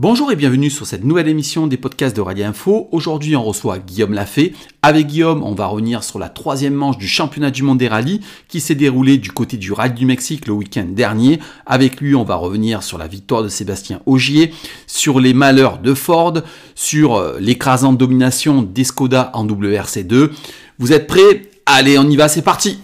[0.00, 2.88] Bonjour et bienvenue sur cette nouvelle émission des podcasts de Rallye Info.
[2.92, 4.52] Aujourd'hui, on reçoit Guillaume Lafay.
[4.80, 8.20] Avec Guillaume, on va revenir sur la troisième manche du championnat du monde des rallyes
[8.46, 11.40] qui s'est déroulée du côté du Rallye du Mexique le week-end dernier.
[11.66, 14.54] Avec lui, on va revenir sur la victoire de Sébastien Augier,
[14.86, 16.34] sur les malheurs de Ford,
[16.76, 20.30] sur euh, l'écrasante domination d'Escoda en WRC2.
[20.78, 21.50] Vous êtes prêts?
[21.66, 22.78] Allez, on y va, c'est parti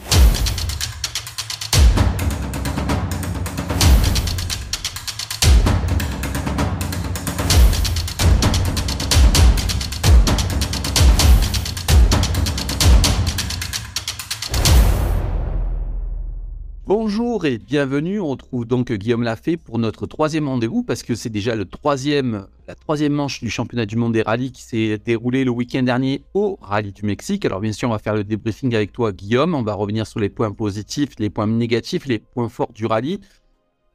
[17.42, 18.20] Et bienvenue.
[18.20, 22.46] On retrouve donc Guillaume Lafay pour notre troisième rendez-vous parce que c'est déjà le troisième,
[22.68, 26.22] la troisième manche du championnat du monde des rallyes qui s'est déroulé le week-end dernier
[26.32, 27.44] au Rallye du Mexique.
[27.44, 29.56] Alors bien sûr, on va faire le débriefing avec toi, Guillaume.
[29.56, 33.18] On va revenir sur les points positifs, les points négatifs, les points forts du rallye.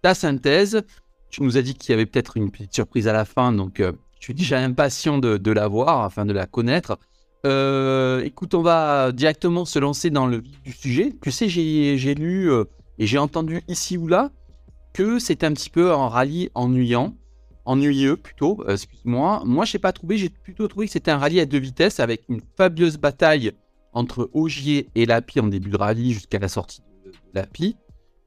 [0.01, 0.84] Ta synthèse.
[1.29, 3.79] Tu nous as dit qu'il y avait peut-être une petite surprise à la fin, donc
[3.79, 6.99] euh, je suis déjà impatient de, la voir, afin de la connaître.
[7.46, 10.43] Euh, écoute, on va directement se lancer dans le
[10.76, 11.13] sujet.
[11.21, 12.51] Tu sais, j'ai lu.
[12.51, 12.65] Euh,
[13.00, 14.30] et j'ai entendu ici ou là
[14.94, 17.16] que c'était un petit peu un rallye ennuyant,
[17.66, 19.42] ennuyeux plutôt, euh, excuse-moi.
[19.46, 22.00] Moi, je n'ai pas trouvé, j'ai plutôt trouvé que c'était un rallye à deux vitesses
[22.02, 23.54] avec une fabuleuse bataille
[23.94, 27.77] entre Augier et Lapi en début de rallye jusqu'à la sortie de, Lapi.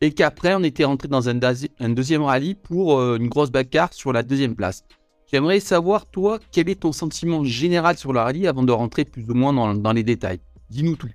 [0.00, 4.12] Et qu'après, on était rentré dans un, deuxième rallye pour euh, une grosse bagarre sur
[4.12, 4.84] la deuxième place.
[5.31, 9.28] J'aimerais savoir, toi, quel est ton sentiment général sur le rallye avant de rentrer plus
[9.28, 10.41] ou moins dans les détails?
[10.70, 11.09] Dis-nous tout.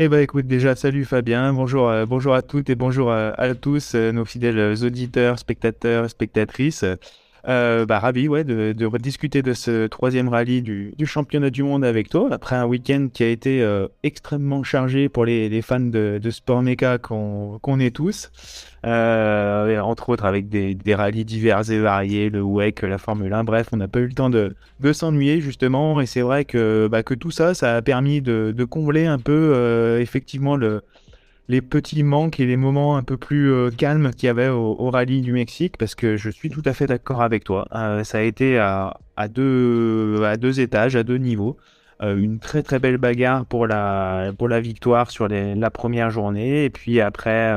[0.00, 3.52] Eh ben écoute déjà salut Fabien, bonjour euh, bonjour à toutes et bonjour euh, à,
[3.56, 6.84] tous euh, nos fidèles auditeurs, spectateurs, spectatrices.
[7.46, 11.84] Euh, bah, ravi ouais, de, de rediscuter de ce troisième rallye du, championnat du monde
[11.84, 16.18] avec toi, après un week-end qui a été euh, extrêmement chargé pour les, fans de,
[16.20, 18.30] de sport méca qu'on est tous,
[18.84, 23.44] euh, entre autres avec des, des rallyes divers et variés, le WEC, la Formule 1,
[23.44, 26.88] bref, on n'a pas eu le temps de, de s'ennuyer justement, et c'est vrai que,
[26.90, 30.82] bah, que tout ça, ça a permis de, de combler un peu euh, effectivement le
[31.48, 34.90] les petits manques et les moments un peu plus euh, calmes qu'il y avait au,
[34.90, 37.66] rallye du Mexique, parce que je suis tout à fait d'accord avec toi.
[37.74, 38.92] Euh, ça a été à,
[39.28, 41.56] deux, étages, à deux niveaux.
[42.00, 46.64] Euh, une très très belle bagarre pour la, victoire sur la première journée.
[46.64, 47.52] Et puis après,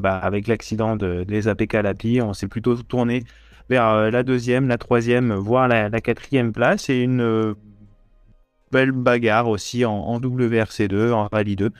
[0.00, 3.22] bah, avec l'accident de, des APK Lapi, on s'est plutôt tourné
[3.68, 6.88] vers la deuxième, la troisième, voire la, quatrième place.
[6.88, 7.54] Et une
[8.72, 11.70] belle bagarre aussi en, en WRC2, en Rallye 2.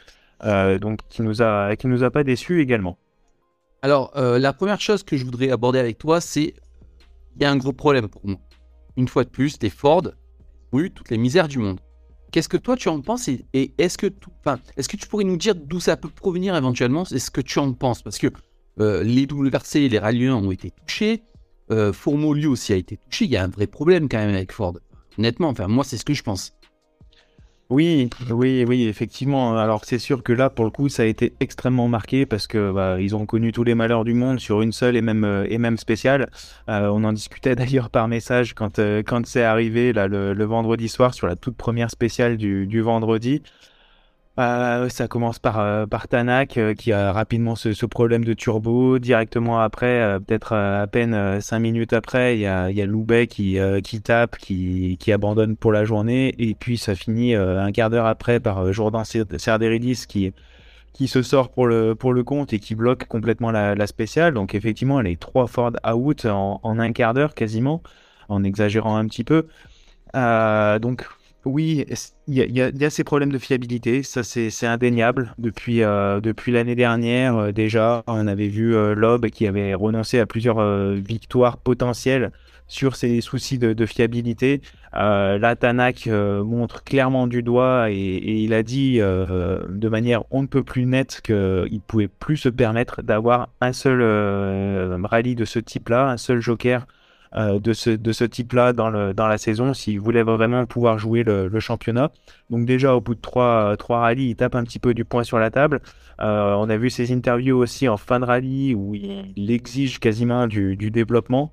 [0.45, 2.99] Euh, donc qui nous a qui nous a pas déçus également.
[3.83, 6.55] Alors euh, la première chose que je voudrais aborder avec toi, c'est
[7.37, 8.39] il y a un gros problème pour moi.
[8.97, 10.03] Une fois de plus, les Ford
[10.73, 11.81] oui toutes les misères du monde.
[12.33, 14.07] Qu'est-ce que toi tu en penses et, est-ce que
[14.77, 17.59] est-ce que tu pourrais nous dire d'où ça peut provenir éventuellement C'est ce que tu
[17.59, 18.03] en penses?
[18.03, 18.29] Parce que
[18.81, 21.23] euh, les WRC et les rallyes ont été touchés,
[21.71, 23.25] euh, Fourmeau lui aussi a été touché.
[23.25, 24.75] Il y a un vrai problème quand même avec Ford.
[25.19, 26.53] Honnêtement, enfin moi c'est ce que je pense.
[27.69, 29.59] Oui, oui, oui, effectivement.
[29.59, 32.71] Alors c'est sûr que là, pour le coup, ça a été extrêmement marqué parce que
[32.71, 35.47] bah, ils ont connu tous les malheurs du monde sur une seule et même euh,
[35.50, 36.31] et même spéciale.
[36.69, 40.88] Euh, on en discutait d'ailleurs par message quand euh, quand c'est arrivé là le, vendredi
[40.88, 43.43] soir sur la toute première spéciale du, du vendredi.
[44.39, 48.35] Euh, ça commence par, euh, par Tanak euh, qui a rapidement ce, ce, problème de
[48.35, 48.99] turbo.
[48.99, 53.59] Directement après, peut-être à peine cinq minutes après, il y a, y a Loubet qui,
[53.83, 56.35] qui tape, qui, qui abandonne pour la journée.
[56.39, 60.33] Et puis ça finit un quart d'heure après par Jourdain Serderidis qui,
[60.93, 64.35] qui se sort pour le, pour le compte et qui bloque complètement la, la spéciale.
[64.35, 67.83] Donc effectivement, est trois Ford out en, en un quart d'heure quasiment,
[68.29, 69.47] en exagérant un petit peu.
[70.13, 71.07] donc
[71.47, 71.87] oui,
[72.27, 75.33] il y, a ces problèmes de fiabilité, ça c'est indéniable.
[75.39, 80.19] Depuis, euh, depuis l'année dernière, euh, déjà, on avait vu euh, Lob qui avait renoncé
[80.19, 80.61] à plusieurs
[80.95, 82.33] victoires potentielles
[82.67, 84.61] sur ces soucis de, fiabilité.
[84.93, 90.65] là, Tanak montre clairement du doigt et, il a dit de manière on ne peut
[90.65, 94.03] plus nette qu'il pouvait plus se permettre d'avoir un seul
[95.05, 96.89] rallye de ce type-là, un seul joker
[97.35, 100.99] euh, de ce, de ce type-là dans, le, dans la saison s'il voulait vraiment pouvoir
[100.99, 102.11] jouer le, le, championnat.
[102.51, 105.25] Donc déjà au bout de trois, trois rallyes, il tape un petit peu du poing
[105.25, 105.81] sur la table.
[106.21, 110.47] Euh, on a vu ses interviews aussi en fin de rallye où il exige quasiment
[110.47, 111.53] du, du développement,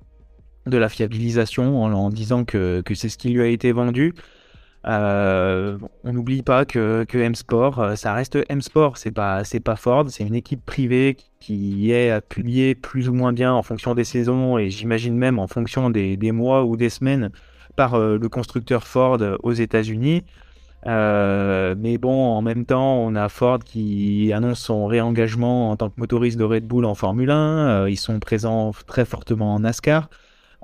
[0.66, 4.14] de la fiabilisation en, en disant que, que c'est ce qui lui a été vendu.
[4.86, 9.76] Euh, on n'oublie pas que, que M-Sport, euh, ça reste M-Sport, c'est pas, c'est pas
[9.76, 14.04] Ford, c'est une équipe privée qui est appuyée plus ou moins bien en fonction des
[14.04, 17.30] saisons et j'imagine même en fonction des, des, mois ou des semaines
[17.76, 20.22] par euh, le constructeur Ford aux États-Unis.
[20.86, 25.98] Mais bon, en même temps, on a Ford qui annonce son réengagement en tant que
[25.98, 27.88] motoriste de Red Bull en Formule 1.
[27.88, 30.10] ils sont présents très fortement en NASCAR.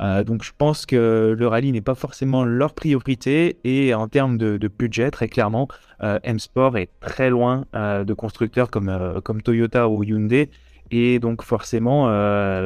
[0.00, 4.68] Donc je pense que le rallye n'est pas forcément leur priorité et en termes de,
[4.68, 5.68] budget, très clairement,
[6.00, 10.50] M-Sport est très loin de constructeurs comme, comme Toyota ou Hyundai.
[10.90, 12.06] Et donc forcément,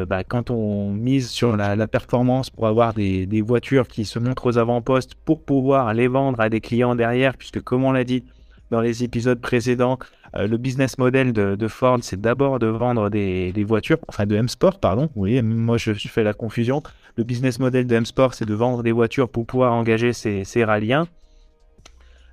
[0.07, 4.47] bah, quand on mise sur la, performance pour avoir des, des, voitures qui se montrent
[4.47, 8.25] aux avant-postes pour pouvoir les vendre à des clients derrière, puisque comme on l'a dit,
[8.71, 9.99] dans les épisodes précédents,
[10.37, 14.81] euh, le business model de, Ford, c'est d'abord de vendre des, voitures, enfin de M-Sport,
[14.81, 15.09] pardon.
[15.15, 16.83] Oui, moi je fais la confusion.
[17.17, 20.65] Le business model de M-Sport, c'est de vendre des voitures pour pouvoir engager ses, ses
[20.65, 21.07] ralliens.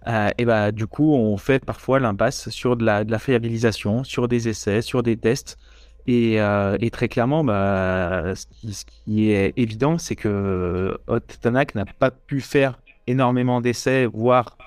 [0.08, 4.48] Euh, et bah, du coup, on fait parfois l'impasse sur de la, fiabilisation, sur des
[4.48, 5.58] essais, sur des tests.
[6.08, 12.10] Et, euh, très clairement, bah, ce, qui, est évident, c'est que Hot Tanak n'a pas
[12.10, 14.58] pu faire énormément d'essais, voire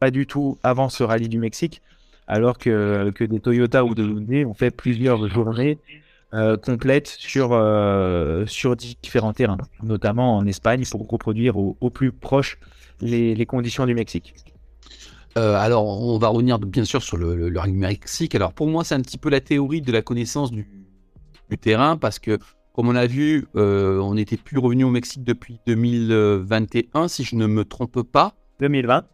[0.00, 1.80] pas du tout avant ce rallye du Mexique,
[2.26, 5.78] alors que, que des Toyota ou de Hyundai ont fait plusieurs journées
[6.34, 12.58] euh, complètes sur, euh, sur différents terrains, notamment en Espagne, pour reproduire au, plus proche
[13.02, 14.34] les, les, conditions du Mexique.
[15.36, 18.34] Euh, alors, on va revenir bien sûr sur le, le, du Mexique.
[18.34, 20.66] Alors, pour moi, c'est un petit peu la théorie de la connaissance du,
[21.50, 22.38] du terrain, parce que,
[22.72, 27.46] comme on a vu, on n'était plus revenu au Mexique depuis 2021, si je ne
[27.46, 28.34] me trompe pas.
[28.60, 29.04] 2020.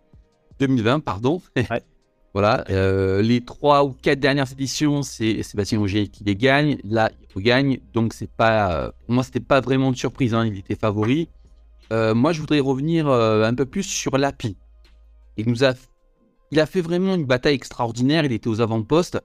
[0.60, 1.42] 2020, pardon.
[2.34, 6.78] voilà, euh, les trois ou quatre dernières éditions, c'est Sébastien Auger qui les gagne.
[6.84, 10.34] Là, il regagne, donc c'est pas, euh, pour moi, c'était pas vraiment une surprise.
[10.34, 11.28] Hein, il était favori.
[11.92, 14.56] Euh, moi, je voudrais revenir un peu plus sur l'API.
[15.38, 15.72] Il nous a,
[16.50, 18.24] il a fait vraiment une bataille extraordinaire.
[18.24, 19.18] Il était aux avant-postes.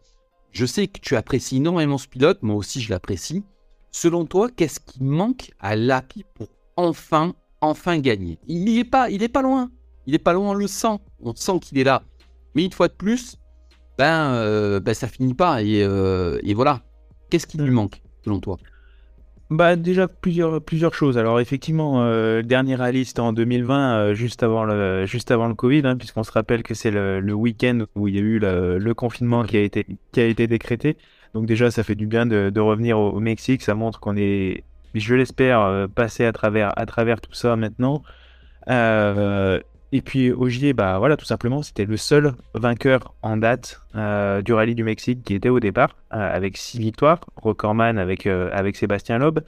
[0.52, 2.42] Je sais que tu apprécies énormément ce pilote.
[2.42, 3.44] Moi aussi, je l'apprécie.
[3.92, 6.48] Selon toi, qu'est-ce qui manque à l'API pour
[6.78, 8.40] enfin, enfin gagner?
[8.48, 9.70] Il n'est pas, il est pas loin.
[10.06, 11.00] Il est pas loin, on le sent.
[11.22, 12.04] On sent qu'il est là.
[12.56, 13.38] Mais une fois de plus,
[13.98, 15.62] ben, euh, ben ça finit pas.
[15.62, 16.82] Et, euh, et voilà.
[17.30, 18.58] Qu'est-ce qui lui manque, selon toi?
[19.50, 21.18] Bah déjà plusieurs plusieurs choses.
[21.18, 25.54] Alors effectivement, euh, dernier rallye c'était en 2020, euh, juste avant le juste avant le
[25.54, 28.40] Covid, hein, puisqu'on se rappelle que c'est le, le week-end où il y a eu
[28.40, 30.98] le, le, confinement qui a été qui a été décrété.
[31.36, 33.62] Donc déjà ça fait du bien de, de revenir au, Mexique.
[33.62, 34.64] Ça montre qu'on est,
[34.96, 38.02] je l'espère, passé à travers à travers tout ça maintenant.
[38.70, 39.60] Euh,
[39.94, 44.52] et puis Ogier, bah voilà, tout simplement, c'était le seul vainqueur en date euh, du
[44.52, 48.76] rallye du Mexique qui était au départ, euh, avec six victoires, recordman avec, euh, avec
[48.76, 49.42] Sébastien Loeb.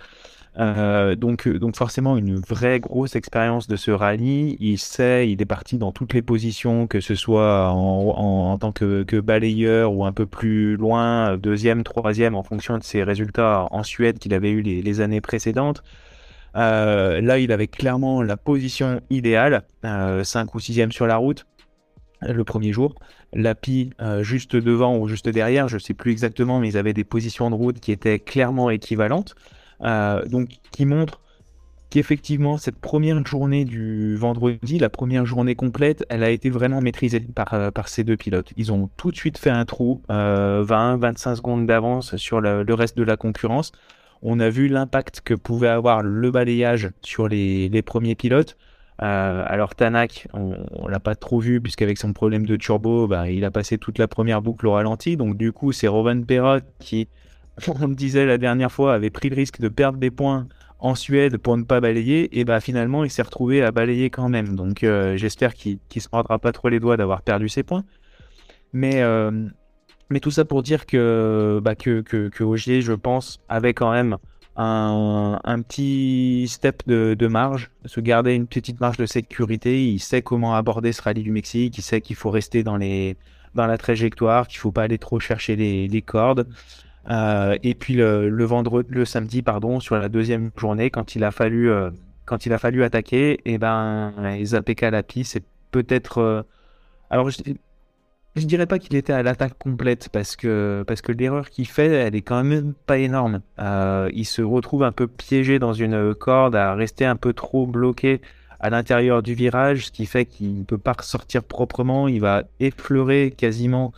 [1.18, 4.56] donc, donc forcément une vraie grosse expérience de ce rallye.
[4.60, 8.72] Il sait, il est parti dans toutes les positions, que ce soit en, en, tant
[8.72, 13.82] que, balayeur ou un peu plus loin, deuxième, troisième, en fonction de ses résultats en
[13.82, 15.82] Suède qu'il avait eu les années précédentes.
[16.56, 20.24] Euh, là, il avait clairement la position idéale, 5 euh,
[20.54, 21.46] ou 6e sur la route
[22.22, 22.96] le premier jour.
[23.34, 26.94] L'API euh, juste devant ou juste derrière, je ne sais plus exactement, mais ils avaient
[26.94, 29.36] des positions de route qui étaient clairement équivalentes.
[29.82, 31.22] donc, qui montrent
[31.92, 37.20] qu'effectivement, cette première journée du vendredi, la première journée complète, elle a été vraiment maîtrisée
[37.20, 38.54] par, par ces deux pilotes.
[38.58, 43.04] Ils ont tout de suite fait un trou, 20-25 secondes d'avance sur le, reste de
[43.04, 43.72] la concurrence.
[44.28, 48.58] On a vu l'impact que pouvait avoir le balayage sur les, premiers pilotes.
[49.04, 50.56] Euh, alors Tanak, on,
[50.86, 54.00] ne l'a pas trop vu puisqu'avec son problème de turbo, bah, il a passé toute
[54.00, 55.16] la première boucle au ralenti.
[55.16, 57.08] Donc du coup, c'est Rovan Perra qui,
[57.68, 60.48] on le disait la dernière fois, avait pris le risque de perdre des points
[60.80, 62.40] en Suède pour ne pas balayer.
[62.40, 64.56] Et bah finalement, il s'est retrouvé à balayer quand même.
[64.56, 67.84] Donc euh, j'espère qu'il ne se mordra pas trop les doigts d'avoir perdu ses points.
[68.74, 69.48] Mais euh,
[70.10, 74.18] mais tout ça pour dire que, bah, que, que, que je pense, avait quand même
[74.56, 79.86] un, un petit step de, de, marge, se garder une petite marge de sécurité.
[79.86, 83.18] Il sait comment aborder ce rallye du Mexique, il sait qu'il faut rester dans, les,
[83.54, 86.48] dans la trajectoire, qu'il faut pas aller trop chercher les, les cordes.
[87.10, 91.24] Euh, et puis le, le, vendredi, le samedi, pardon, sur la deuxième journée, quand il
[91.24, 91.92] a fallu, euh,
[92.26, 96.20] quand il a fallu attaquer, et eh ben, les APK à la piste, c'est peut-être.
[96.20, 96.44] Euh,
[97.10, 97.30] alors,
[98.36, 101.88] je, dirais pas qu'il était à l'attaque complète parce que, parce que l'erreur qu'il fait,
[101.88, 103.42] elle est quand même pas énorme.
[103.60, 107.66] Euh, il se retrouve un peu piégé dans une corde, à rester un peu trop
[107.66, 108.22] bloqué
[108.60, 112.08] à l'intérieur du virage, ce qui fait qu'il ne peut pas ressortir proprement.
[112.08, 113.94] Il va effleurer quasiment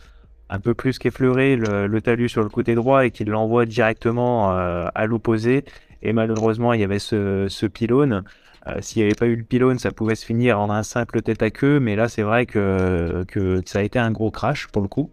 [0.50, 4.86] un peu plus qu'effleurer le, talus sur le côté droit et qu'il l'envoie directement euh,
[4.94, 5.64] à l'opposé.
[6.02, 8.24] Et malheureusement, il y avait ce, ce pylône.
[8.68, 11.22] Euh, s'il n'y avait pas eu le pylône, ça pouvait se finir en un simple
[11.22, 13.24] tête à queue, mais là, c'est vrai que,
[13.66, 15.10] ça a été un gros crash pour le coup.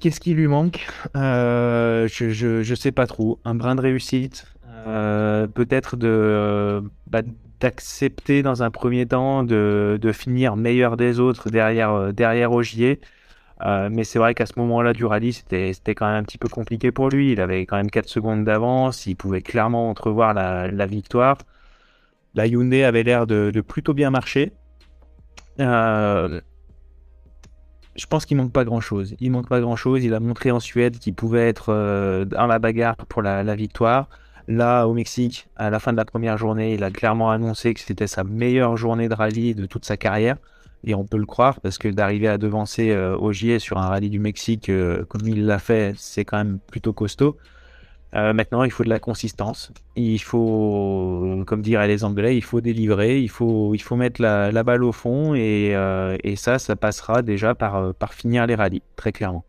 [0.00, 0.86] Qu'est-ce qui lui manque?
[1.16, 3.40] Euh, Je ne sais pas trop.
[3.44, 4.46] Un brin de réussite,
[4.86, 7.22] euh, peut-être de bah,
[7.60, 13.00] d'accepter dans un premier temps de, de, finir meilleur des autres derrière derrière Ogier.
[13.62, 16.92] mais c'est vrai qu'à ce moment-là du rallye, c'était quand même un petit peu compliqué
[16.92, 17.32] pour lui.
[17.32, 19.06] Il avait quand même 4 secondes d'avance.
[19.06, 21.38] Il pouvait clairement entrevoir la, la victoire.
[22.34, 24.52] La Hyundai avait l'air de, plutôt bien marcher.
[25.60, 26.40] Euh,
[27.96, 29.14] je pense qu'il manque pas grand chose.
[29.20, 30.04] Il manque pas grand chose.
[30.04, 34.08] Il a montré en Suède qu'il pouvait être euh, dans la bagarre pour la, victoire.
[34.48, 37.80] Là, au Mexique, à la fin de la première journée, il a clairement annoncé que
[37.80, 40.36] c'était sa meilleure journée de rallye de toute sa carrière.
[40.86, 44.10] Et on peut le croire parce que d'arriver à devancer euh, Ogier sur un rallye
[44.10, 47.38] du Mexique euh, comme il l'a fait, c'est quand même plutôt costaud.
[48.14, 49.72] Euh, maintenant, il faut de la consistance.
[49.96, 54.62] Il faut, comme diraient les Anglais, il faut délivrer, il faut, il faut mettre la,
[54.62, 58.82] balle au fond et, euh, et, ça, ça passera déjà par, euh, finir les rallyes,
[58.94, 59.44] très clairement.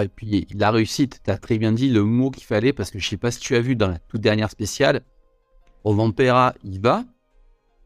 [0.00, 2.98] et puis la réussite, tu as très bien dit le mot qu'il fallait parce que
[2.98, 5.02] je sais pas si tu as vu dans la toute dernière spéciale,
[5.84, 7.04] Rovampera, il va,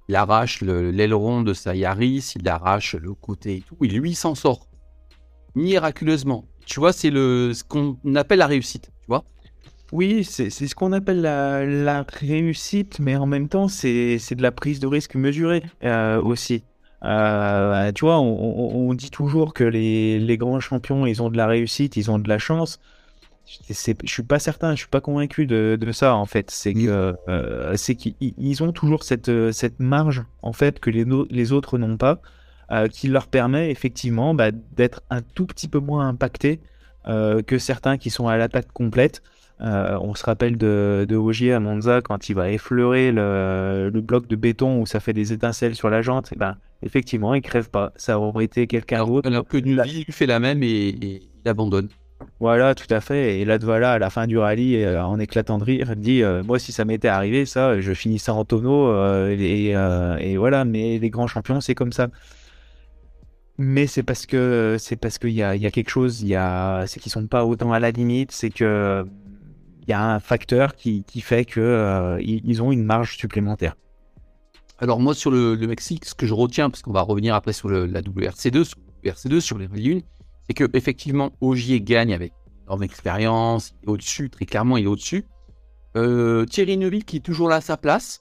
[0.08, 4.16] il arrache l'aileron de sa Yaris, il arrache le côté et tout, et lui, il
[4.16, 4.68] s'en sort
[5.56, 6.44] miraculeusement.
[6.66, 8.90] Tu vois, c'est ce qu'on appelle la réussite.
[9.92, 14.80] Oui, c'est ce qu'on appelle la, réussite, mais en même temps, c'est de la prise
[14.80, 16.64] de risque mesurée euh, aussi.
[17.04, 21.96] Euh, tu vois, on, dit toujours que les, grands champions, ils ont de la réussite,
[21.96, 22.80] ils ont de la chance.
[23.68, 26.50] Je suis pas certain, je suis pas convaincu de, ça en fait.
[26.50, 31.52] C'est que euh, c'est qu'ils ont toujours cette, cette marge en fait que les, les
[31.52, 32.20] autres n'ont pas,
[32.90, 36.60] qui leur permet effectivement bah, d'être un tout petit peu moins impactés
[37.06, 39.22] que certains qui sont à l'attaque complète.
[39.60, 44.26] Euh, on se rappelle de, de Ogier à Monza quand il va effleurer le, bloc
[44.26, 46.32] de béton où ça fait des étincelles sur la jante.
[46.32, 47.92] Et eh ben, effectivement, il crève pas.
[47.96, 49.28] Ça aurait été quelqu'un d'autre.
[49.28, 49.78] Alors que lui
[50.10, 51.88] fait la même et, il abandonne.
[52.40, 53.40] Voilà, tout à fait.
[53.40, 56.42] Et là, voilà, à la fin du rallye, euh, en éclatant de rire, dit euh,
[56.42, 58.90] Moi, si ça m'était arrivé, ça, je finis ça en tonneau.
[59.28, 62.08] et, voilà, mais les grands champions, c'est comme ça.
[63.56, 66.34] Mais c'est parce que c'est parce qu'il y a, y a quelque chose, il y
[66.34, 69.06] a, c'est qu'ils sont pas autant à la limite, c'est que
[69.86, 73.76] il y a un facteur qui, fait qu'ils euh, ils ont une marge supplémentaire.
[74.78, 77.68] Alors moi sur le, Mexique, ce que je retiens, parce qu'on va revenir après sur
[77.68, 80.00] la WRC2, sur, WRC2, sur les Rally 1,
[80.48, 82.32] c'est que effectivement Ogier gagne avec
[82.64, 85.24] énorme expérience, au-dessus, très clairement il est au-dessus.
[85.96, 88.20] Euh, Thierry Neuville qui est toujours là à sa place.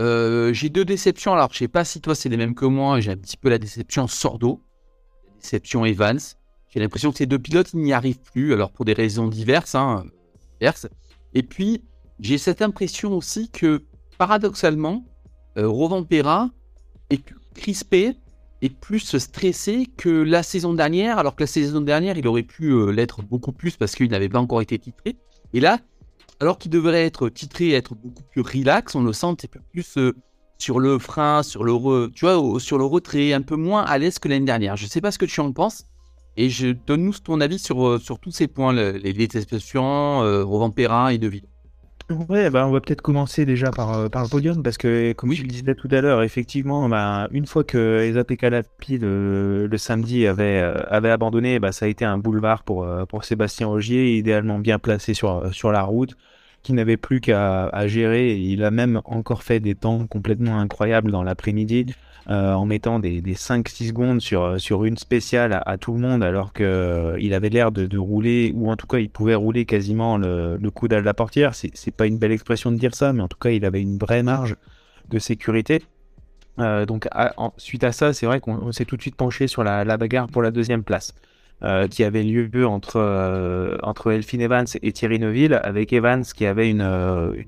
[0.00, 2.98] Euh, j'ai deux déceptions, alors je sais pas si toi c'est les mêmes que moi,
[3.00, 4.60] j'ai un petit peu la déception Sordo,
[5.28, 6.18] la déception Evans.
[6.68, 10.04] J'ai l'impression que ces deux pilotes n'y arrivent plus, alors pour des raisons diverses, hein,
[11.34, 11.82] et puis,
[12.20, 13.84] j'ai cette impression aussi que,
[14.18, 15.04] paradoxalement,
[15.58, 15.68] euh,
[17.10, 18.16] est plus crispé
[18.62, 22.70] et plus stressé que la saison dernière, alors que la saison dernière, il aurait pu
[22.70, 25.16] euh, l'être beaucoup plus parce qu'il n'avait pas encore été titré.
[25.52, 25.78] Et là,
[26.40, 29.36] alors qu'il devrait être titré et être beaucoup plus relax, on le sent
[29.70, 30.14] plus euh,
[30.58, 34.18] sur le frein, sur le, tu vois, sur le retrait, un peu moins à l'aise
[34.18, 34.76] que l'année dernière.
[34.76, 35.84] Je ne sais pas ce que tu en penses,
[36.36, 41.12] et je donne-nous ton avis sur, euh, sur tous ces points, les détestations, euh, Rovampera
[41.12, 41.44] et Deville.
[42.28, 45.32] Ouais, bah on va peut-être commencer déjà par, euh, par le podium parce que, comme
[45.32, 49.78] je le disais tout à l'heure, effectivement, bah, une fois que Esa Calapi le, le,
[49.78, 54.58] samedi avait, avait abandonné, bah, ça a été un boulevard pour, pour Sébastien Ogier, idéalement
[54.58, 56.14] bien placé sur, sur la route,
[56.62, 58.36] qui n'avait plus qu'à à gérer.
[58.36, 61.86] Il a même encore fait des temps complètement incroyables dans l'après-midi.
[62.30, 66.54] Euh, en mettant des, 5-6 secondes sur, sur une spéciale à, tout le monde, alors
[66.54, 70.56] qu'il euh, avait l'air de, rouler, ou en tout cas il pouvait rouler quasiment le,
[70.56, 71.54] le coup de la portière.
[71.54, 73.98] C'est pas une belle expression de dire ça, mais en tout cas il avait une
[73.98, 74.56] vraie marge
[75.10, 75.82] de sécurité.
[76.58, 77.08] Euh, donc
[77.58, 80.40] suite à ça, c'est vrai qu'on s'est tout de suite penché sur la, bagarre pour
[80.40, 81.14] la deuxième place.
[81.90, 87.44] qui avait lieu entre, entre Elphine Evans et Thierry Neuville, avec Evans qui avait une,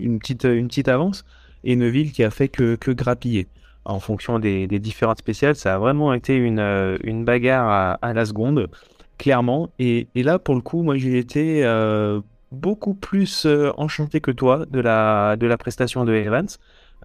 [0.00, 1.24] une, petite, une petite avance
[1.62, 3.46] et Neuville qui a fait que, que grappiller
[3.88, 5.56] en fonction des, différentes spéciales.
[5.56, 8.68] Ça a vraiment été une, euh, une bagarre à, la seconde,
[9.16, 9.70] clairement.
[9.78, 12.20] Et, là, pour le coup, moi, j'ai été euh,
[12.52, 16.48] beaucoup plus euh, enchanté que toi de la, de la prestation de Evans,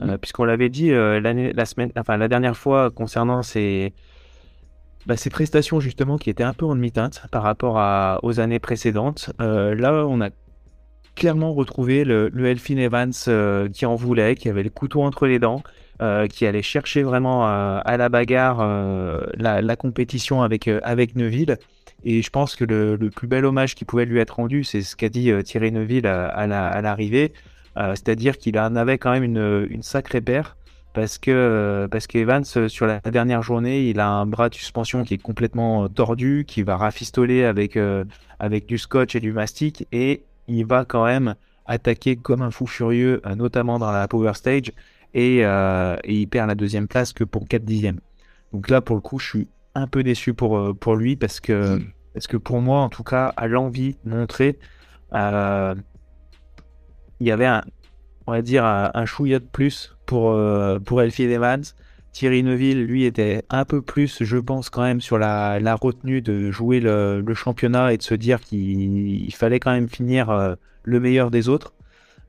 [0.01, 0.17] mm.
[0.17, 3.93] puisqu'on l'avait dit la, semaine, enfin, la dernière fois concernant ses,
[5.05, 8.59] bah, ces prestations justement qui étaient un peu en demi-teinte par rapport à, aux années
[8.59, 9.31] précédentes.
[9.39, 10.29] là, on a
[11.15, 13.13] clairement retrouvé le, le Elfin Evans
[13.71, 15.61] qui en voulait, qui avait le couteau entre les dents,
[16.01, 21.59] euh, qui allait chercher vraiment euh, à la bagarre euh, la, compétition avec, avec Neuville.
[22.03, 24.95] Et je pense que le, plus bel hommage qui pouvait lui être rendu, c'est ce
[24.95, 26.47] qu'a dit Thierry Neuville à,
[26.81, 27.31] l'arrivée.
[27.75, 30.57] C'est-à-dire qu'il en avait quand même une, sacrée paire
[30.93, 35.15] parce que parce qu'Evans sur la dernière journée il a un bras de suspension qui
[35.15, 37.79] est complètement tordu qui va rafistoler avec
[38.39, 41.33] avec du scotch et du mastic et il va quand même
[41.65, 44.71] attaquer comme un fou furieux notamment dans la power stage
[45.15, 47.99] euh, et, il perd la deuxième place que pour 4 dixièmes.
[48.51, 51.79] Donc là, pour le coup, je suis un peu déçu pour, pour lui parce que,
[52.13, 54.59] parce que pour moi, en tout cas, à l'envie montrée,
[55.13, 55.75] euh,
[57.19, 57.63] il y avait un,
[58.27, 61.63] on va dire, un, chouïa de plus pour, euh, pour Elfie Evans.
[62.11, 66.21] Thierry Neuville, lui, était un peu plus, je pense, quand même, sur la, la retenue
[66.21, 70.53] de jouer le, le, championnat et de se dire qu'il fallait quand même finir euh,
[70.83, 71.73] le meilleur des autres,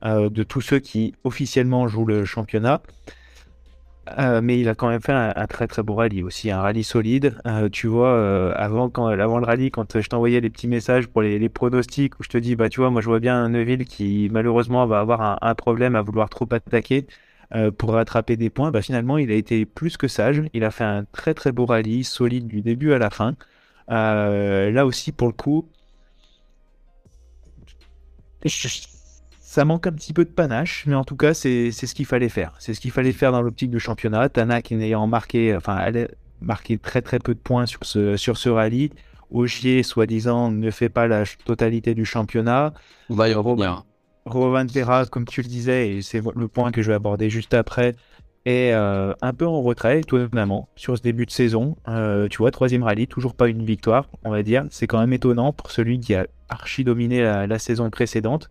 [0.04, 2.82] euh, de tous ceux qui officiellement jouent le championnat.
[4.18, 6.84] Euh, mais il a quand même fait un, très très beau rallye aussi, un rallye
[6.84, 7.36] solide.
[7.46, 11.22] Euh, tu vois, avant, quand, avant le rallye, quand je t'envoyais les petits messages pour
[11.22, 13.86] les, pronostics, où je te dis, bah tu vois, moi je vois bien un Neuville
[13.86, 17.06] qui malheureusement va avoir un, un problème à vouloir trop attaquer
[17.78, 18.70] pour rattraper des points.
[18.70, 20.42] Bah finalement, il a été plus que sage.
[20.52, 23.36] Il a fait un très très beau rallye, solide du début à la fin.
[23.88, 25.66] là aussi, pour le coup,
[29.54, 32.28] ça manque un petit peu de panache, mais en tout cas, c'est ce qu'il fallait
[32.28, 32.54] faire.
[32.58, 34.28] C'est ce qu'il fallait faire dans l'optique du championnat.
[34.28, 36.06] Tanak ayant marqué, enfin, elle a
[36.40, 38.90] marqué très très peu de points sur ce, sur ce rallye.
[39.30, 42.74] Ogier, soi-disant, ne fait pas la totalité du championnat.
[43.10, 43.84] On va y revenir.
[44.26, 47.54] Rovan Perra, comme tu le disais, et c'est le point que je vais aborder juste
[47.54, 47.94] après,
[48.46, 51.76] est euh, un peu en retrait, étonnamment, sur ce début de saison.
[51.86, 54.64] Euh, tu vois, troisième rallye, toujours pas une victoire, on va dire.
[54.70, 58.50] C'est quand même étonnant pour celui qui a archi dominé la saison précédente.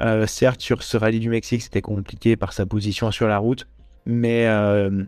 [0.00, 3.66] Euh, certes, sur ce rallye du Mexique, c'était compliqué par sa position sur la route,
[4.06, 5.04] mais, euh,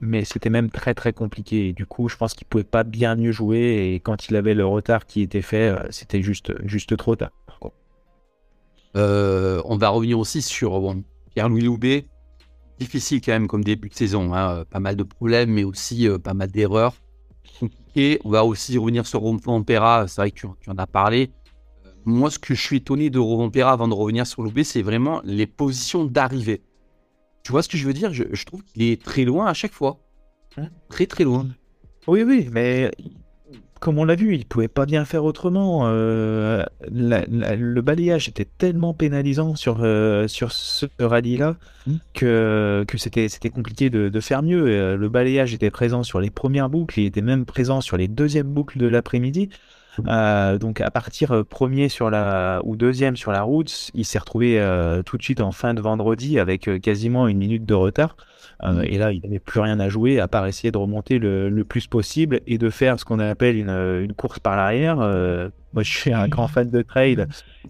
[0.00, 1.72] mais c'était même très très compliqué.
[1.72, 3.92] Du coup, je pense qu'il pouvait pas bien mieux jouer.
[3.94, 7.30] Et quand il avait le retard qui était fait, euh, c'était juste, juste trop tard.
[8.94, 10.96] on va revenir aussi sur
[11.34, 12.06] Pierre-Louis Loubet.
[12.78, 14.34] Difficile quand même comme début de saison.
[14.34, 14.64] Hein.
[14.68, 16.94] Pas mal de problèmes, mais aussi pas mal d'erreurs.
[17.60, 18.18] Compliqué.
[18.24, 20.08] On va aussi revenir sur Rompon Pera.
[20.08, 21.30] C'est vrai que tu en as parlé
[22.04, 25.20] moi, ce que je suis étonné de Rovampera avant de revenir sur l'OB, c'est vraiment
[25.24, 26.62] les positions d'arrivée.
[27.44, 28.12] Tu vois ce que je veux dire?
[28.12, 29.98] Je, trouve qu'il est très loin à chaque fois.
[30.56, 31.48] Hein très très loin.
[32.06, 32.90] Oui, oui, mais
[33.82, 35.82] comme on l'a vu, il pouvait pas bien faire autrement.
[35.86, 41.56] Euh, le balayage était tellement pénalisant sur, euh, sur ce rallye-là
[41.86, 41.92] mmh.
[42.14, 44.66] que, que c'était, c'était compliqué de, de, faire mieux.
[44.68, 48.06] Euh, le balayage était présent sur les premières boucles, il était même présent sur les
[48.06, 49.48] deuxièmes boucles de l'après-midi.
[50.08, 54.18] Euh, donc à partir euh, premier sur la ou deuxième sur la route, il s'est
[54.18, 58.16] retrouvé euh, tout de suite en fin de vendredi avec quasiment une minute de retard.
[58.62, 58.82] Mm.
[58.84, 61.64] et là, il n'avait plus rien à jouer à part essayer de remonter le, le
[61.64, 64.96] plus possible et de faire ce qu'on appelle une, une, course par l'arrière.
[64.96, 67.26] moi, je suis un grand fan de trail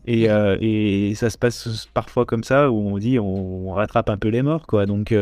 [0.06, 4.18] et, et, ça se passe parfois comme ça où on dit on, on rattrape un
[4.18, 4.84] peu les morts, quoi.
[4.84, 5.14] Donc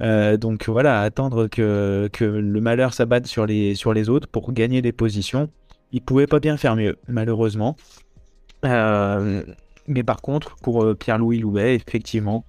[0.00, 4.52] euh, donc voilà, attendre que, que le malheur s'abatte sur les, sur les autres pour
[4.52, 5.50] gagner des positions
[5.92, 7.76] il pouvait pas bien faire mieux, malheureusement.
[8.64, 9.42] Euh,
[9.88, 12.44] mais par contre, pour euh, Pierre-Louis Louvet, effectivement,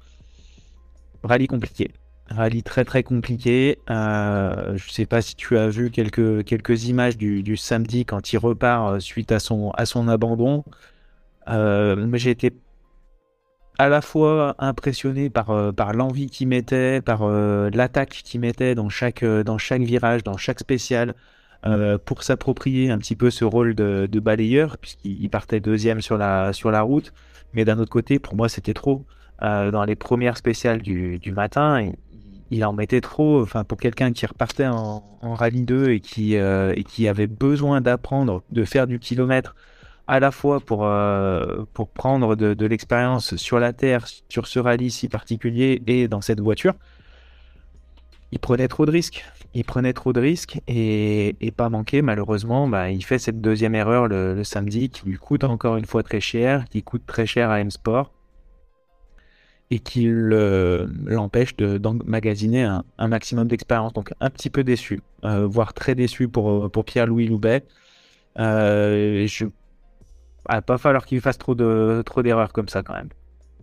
[1.24, 1.92] rallye compliqué.
[2.30, 3.80] Rallye très très compliqué.
[3.90, 8.38] Euh, je sais pas si tu as vu quelques, quelques images du, samedi quand il
[8.38, 10.64] repart euh, suite à son, à son abandon.
[11.48, 12.52] J'ai été
[13.80, 19.24] à la fois impressionné par, par l'envie qu'il mettait, par l'attaque qu'il mettait dans chaque,
[19.24, 21.16] dans chaque virage, dans chaque spécial.
[21.66, 26.18] Euh, pour s'approprier un petit peu ce rôle de, de balayeur, puisqu'il partait deuxième sur
[26.18, 27.14] la, sur la route.
[27.54, 29.06] Mais d'un autre côté, pour moi, c'était trop.
[29.42, 31.92] Euh, dans les premières spéciales du, du matin,
[32.52, 33.42] il, en mettait trop.
[33.42, 37.28] Enfin, pour quelqu'un qui repartait en, en, rallye 2 et qui, euh, et qui avait
[37.28, 39.56] besoin d'apprendre, de faire du kilomètre,
[40.08, 44.60] à la fois pour, euh, pour prendre de, de l'expérience sur la terre, sur ce
[44.60, 46.74] rallye si particulier et dans cette voiture,
[48.32, 49.26] il prenait trop de risques.
[49.56, 54.08] Il prenait trop de risques et, pas manqué, malheureusement, bah, il fait cette deuxième erreur
[54.08, 57.60] le, samedi qui lui coûte encore une fois très cher, qui coûte très cher à
[57.60, 58.12] M-Sport
[59.72, 63.94] et qui l'empêche d'emmagasiner un, maximum d'expérience.
[63.94, 67.66] Donc un petit peu déçu, euh, voire très déçu pour, Pierre-Louis Loubet.
[68.40, 69.46] Euh, je...
[70.46, 73.10] Ah, pas falloir qu'il fasse trop de trop d'erreurs comme ça quand même.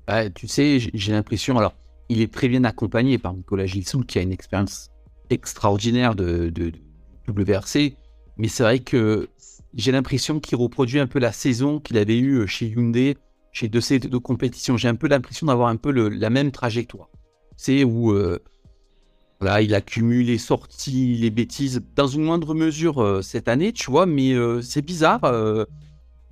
[0.07, 1.75] Bah, tu sais, j'ai l'impression, alors
[2.09, 4.90] il est très bien accompagné par Nicolas Gilsoul qui a une expérience
[5.31, 6.53] extraordinaire de,
[7.29, 7.97] WRC.
[8.37, 9.29] Mais c'est vrai que
[9.75, 13.17] j'ai l'impression qu'il reproduit un peu la saison qu'il avait eue chez Hyundai,
[13.53, 14.77] chez deux ces deux compétitions.
[14.77, 17.09] J'ai un peu l'impression d'avoir un peu la même trajectoire.
[17.57, 18.39] C'est où euh,
[19.62, 24.07] il accumule les sorties, les bêtises, dans une moindre mesure euh, cette année, tu vois,
[24.07, 25.23] mais euh, c'est bizarre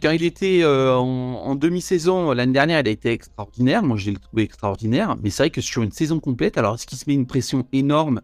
[0.04, 3.82] quand il était euh, en, demi-saison l'année dernière, il a été extraordinaire.
[3.82, 5.16] Moi, je l'ai trouvé extraordinaire.
[5.22, 7.66] Mais c'est vrai que sur une saison complète, alors est-ce qu'il se met une pression
[7.72, 8.20] énorme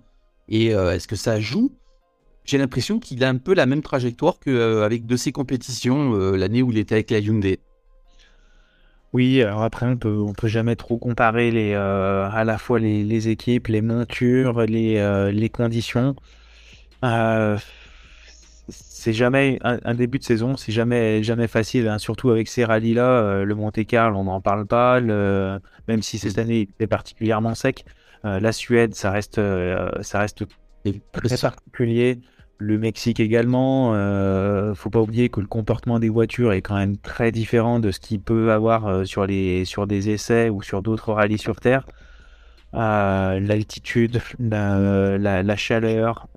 [0.50, 1.72] et euh, est-ce que ça joue?
[2.44, 6.62] J'ai l'impression qu'il a un peu la même trajectoire qu'avec euh, de ses compétitions l'année
[6.62, 7.60] où il était avec la Hyundai.
[9.12, 13.66] Oui, alors après, on peut, peut jamais trop comparer les, à la fois les, équipes,
[13.66, 16.14] les montures, les, les conditions
[18.68, 21.96] c'est jamais un, début de saison, c'est jamais jamais facile, hein.
[21.96, 23.44] surtout avec ces rallyes là.
[23.44, 27.86] le Monte Carlo, on n'en parle pas, même si cette année est particulièrement sec.
[28.24, 29.40] La Suède, ça reste
[30.02, 30.44] ça reste
[31.12, 32.20] très particulier.
[32.58, 33.94] Le Mexique également.
[33.94, 37.90] Euh, faut pas oublier que le comportement des voitures est quand même très différent de
[37.90, 41.56] ce qu'il peut avoir euh, sur, les, sur des essais ou sur d'autres rallyes sur
[41.56, 41.86] Terre.
[42.74, 46.28] Euh, l'altitude, la, chaleur.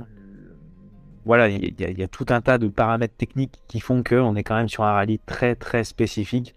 [1.26, 4.56] Voilà, il y, a tout un tas de paramètres techniques qui font qu'on est quand
[4.56, 6.56] même sur un rallye très très spécifique.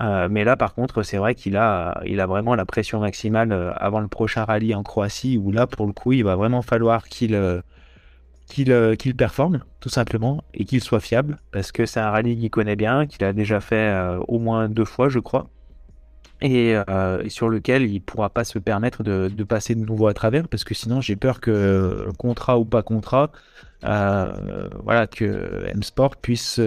[0.00, 3.74] Euh, mais là, par contre, c'est vrai qu'il a, il a vraiment la pression maximale
[3.76, 7.08] avant le prochain rallye en Croatie, où là, pour le coup, il va vraiment falloir
[7.08, 7.62] qu'il
[8.68, 12.50] euh, qu'il performe, tout simplement, et qu'il soit fiable, parce que c'est un rallye qu'il
[12.50, 15.48] connaît bien, qu'il a déjà fait euh, au moins deux fois, je crois,
[16.44, 20.48] euh, et, sur lequel il pourra pas se permettre de, passer de nouveau à travers,
[20.48, 23.30] parce que sinon j'ai peur que, contrat ou pas contrat,
[23.82, 26.60] voilà, que M-Sport puisse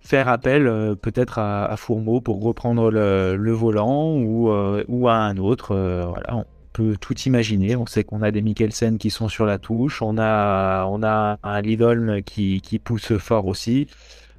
[0.00, 4.50] faire appel peut-être à, Fourmeau pour reprendre le, volant ou,
[4.88, 5.74] ou à un autre.
[6.08, 7.76] voilà, peut tout imaginer.
[7.76, 11.38] On sait qu'on a des Mikkelsen qui sont sur la touche, on a, on a
[11.42, 13.86] un Lidolm qui, qui pousse fort aussi,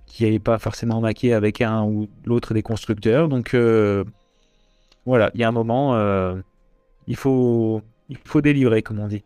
[0.06, 3.28] qui n'est pas forcément maqué avec un ou l'autre des constructeurs.
[3.28, 4.04] Donc euh,
[5.06, 6.36] voilà, il y a un moment, euh,
[7.08, 9.24] il, faut, il faut délivrer, comme on dit.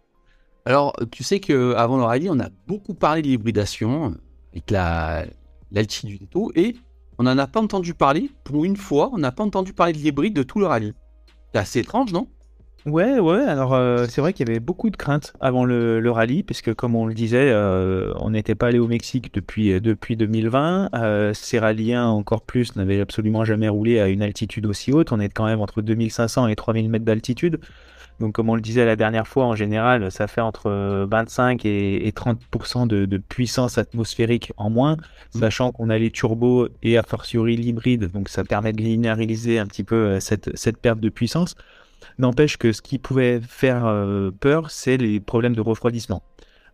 [0.66, 4.16] Alors, tu sais qu'avant le rallye, on a beaucoup parlé de l'hybridation
[4.52, 5.26] avec la,
[5.76, 6.76] l'altitude et et
[7.18, 8.30] on n'en a pas entendu parler.
[8.44, 10.94] Pour une fois, on n'a pas entendu parler de l'hybride de tout le rallye.
[11.54, 12.28] C'est assez étrange, non?
[12.86, 16.12] Ouais, ouais, alors euh, c'est vrai qu'il y avait beaucoup de craintes avant le, le
[16.12, 19.80] rallye, puisque comme on le disait, euh, on n'était pas allé au Mexique depuis, euh,
[19.80, 20.92] depuis 2020.
[21.34, 25.12] ces rallyens, encore plus, n'avaient absolument jamais roulé à une altitude aussi haute.
[25.12, 27.60] On est quand même entre 2500 et 3000 mètres d'altitude.
[28.20, 32.12] Donc comme on le disait la dernière fois, en général, ça fait entre 25 et,
[32.16, 35.40] 30% de, de, puissance atmosphérique en moins, mmh.
[35.40, 39.66] sachant qu'on a les turbos et a fortiori l'hybride, donc ça permet de linéariser un
[39.66, 41.56] petit peu cette, cette perte de puissance.
[42.18, 46.24] N'empêche que ce qui pouvait faire euh, peur, c'est les problèmes de refroidissement.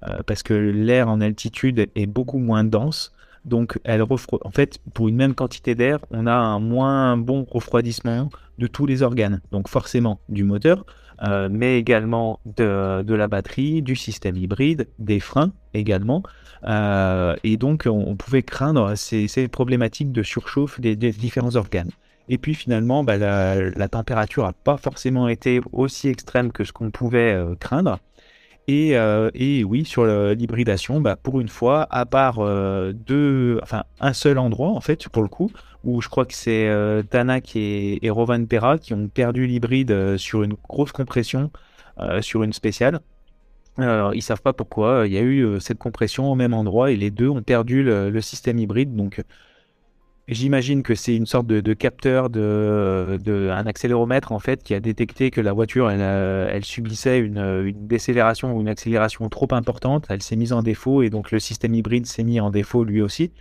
[0.08, 3.14] Euh, parce que l'air en altitude est beaucoup moins dense.
[3.46, 8.30] Donc, elle en fait, pour une même quantité d'air, on a un moins bon refroidissement
[8.60, 9.42] de tous les organes.
[9.52, 10.86] Donc, forcément, du moteur,
[11.24, 16.24] euh, mais également de, la batterie, du système hybride, des freins également.
[16.66, 21.92] et donc, on, pouvait craindre ces, problématiques de surchauffe des différents organes.
[22.32, 26.90] Et puis finalement, bah, la, température n'a pas forcément été aussi extrême que ce qu'on
[26.90, 28.00] pouvait euh, craindre.
[28.70, 32.94] Et, euh, et, oui, sur l'hybridation, bah, pour une fois, à part euh,
[33.62, 35.52] enfin un seul endroit en fait, pour le coup,
[35.84, 36.70] où je crois que c'est
[37.10, 41.52] Tanak et, Rovan Pera qui ont perdu l'hybride sur une grosse compression
[42.22, 43.00] sur une spéciale.
[43.78, 45.04] Alors, ils savent pas pourquoi.
[45.08, 48.22] Il y a eu cette compression au même endroit et les deux ont perdu le,
[48.22, 48.96] système hybride.
[48.96, 49.22] Donc,
[50.32, 55.30] J'imagine que c'est une sorte de, capteur, de, un accéléromètre en fait, qui a détecté
[55.30, 60.06] que la voiture, elle subissait une, décélération ou une accélération trop importante.
[60.10, 63.02] Elle s'est mise en défaut et donc le système hybride s'est mis en défaut lui
[63.02, 63.32] aussi.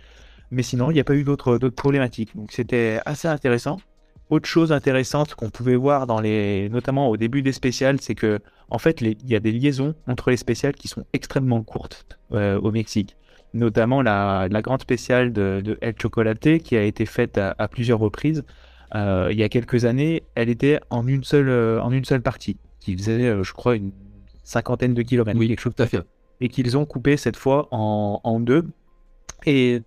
[0.51, 2.35] Mais sinon, il n'y a pas eu d'autres problématiques.
[2.35, 3.79] Donc c'était assez intéressant.
[4.29, 8.39] Autre chose intéressante qu'on pouvait voir dans les, notamment au début des spéciales, c'est que
[8.69, 12.59] en fait, il y a des liaisons entre les spéciales qui sont extrêmement courtes euh,
[12.59, 13.17] au Mexique
[13.53, 18.45] notamment la, grande spéciale de, El Chocolate qui a été faite à, plusieurs reprises.
[18.95, 22.21] Euh, il y a quelques années, elle était en une seule, euh, en une seule
[22.21, 23.91] partie, qui faisait, je crois, une
[24.45, 25.37] cinquantaine de kilomètres.
[25.37, 25.99] Oui, quelque chose tout à fait.
[26.39, 28.65] Et qu'ils ont coupé cette fois en, deux.
[29.45, 29.81] Et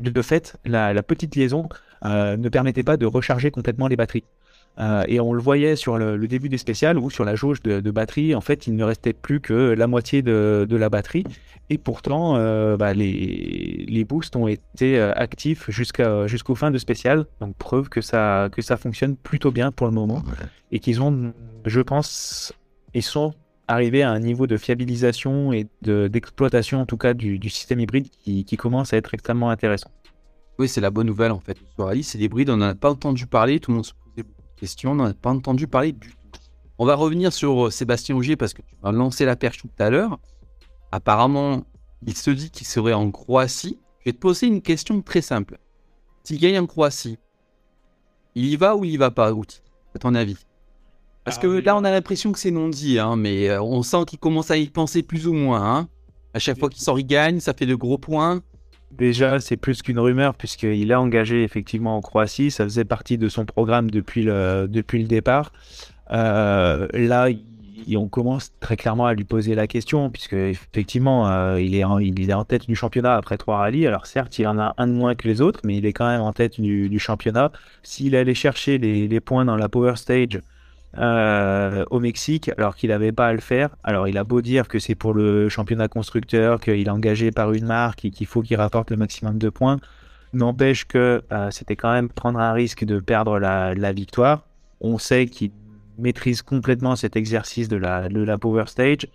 [0.00, 1.68] de fait, la petite liaison
[2.04, 4.24] ne permettait pas de recharger complètement les batteries.
[4.78, 7.90] Euh, et on le voyait sur le, début des spéciales ou sur la jauge de,
[7.90, 11.24] batterie, en fait, il ne restait plus que la moitié de, la batterie.
[11.70, 16.78] Et pourtant, euh, bah, les, les, boosts ont été euh, actifs jusqu'à, jusqu'aux fins de
[16.78, 17.26] spécial.
[17.40, 20.22] Donc, preuve que ça, que ça fonctionne plutôt bien pour le moment.
[20.70, 21.32] Et qu'ils ont,
[21.66, 22.52] je pense,
[22.94, 23.34] ils sont
[23.72, 28.56] arrivés à un niveau de fiabilisation et d'exploitation, en tout cas, du, système hybride qui,
[28.56, 29.90] commence à être extrêmement intéressant.
[30.58, 31.56] Oui, c'est la bonne nouvelle en fait.
[31.74, 33.92] Sur Alice, c'est l'hybride, on n'en a pas entendu parler, tout le monde se
[34.62, 36.40] question, on n'en a pas entendu parler du tout.
[36.78, 39.68] On va revenir sur euh, Sébastien Ogier parce que tu m'as lancé la perche tout
[39.80, 40.20] à l'heure.
[40.92, 41.64] Apparemment,
[42.06, 43.80] il se dit qu'il serait en Croatie.
[44.00, 45.58] Je vais te poser une question très simple.
[46.22, 47.18] S'il gagne en Croatie,
[48.36, 50.38] il y va ou il y va pas, à ton avis?
[51.24, 53.82] Parce que ah là, on a l'impression que c'est non dit, hein, mais euh, on
[53.82, 55.62] sent qu'il commence à y penser plus ou moins.
[55.62, 55.88] Hein.
[56.34, 58.42] À chaque fois qu'il sort, il gagne, ça fait de gros points.
[58.90, 62.50] Déjà, c'est plus qu'une rumeur puisqu'il a engagé effectivement en Croatie.
[62.50, 65.52] Ça faisait partie de son programme depuis le, depuis le départ.
[66.10, 67.28] Euh, là,
[67.96, 71.98] on commence très clairement à lui poser la question, puisque effectivement, euh, il, est en,
[71.98, 73.86] il est en tête du championnat après trois rallyes.
[73.86, 76.06] Alors certes, il en a un de moins que les autres, mais il est quand
[76.06, 77.50] même en tête du, championnat.
[77.82, 80.40] S'il allait chercher les, points dans la Power Stage
[80.98, 84.68] euh, au Mexique, alors qu'il n'avait pas à le faire, alors il a beau dire
[84.68, 88.42] que c'est pour le championnat constructeur, qu'il est engagé par une marque et qu'il faut
[88.42, 89.78] qu'il rapporte le maximum de points,
[90.32, 94.46] n'empêche que euh, c'était quand même prendre un risque de perdre la, victoire.
[94.80, 95.50] On sait qu'il
[95.98, 99.08] maîtrise complètement cet exercice de la Power Stage.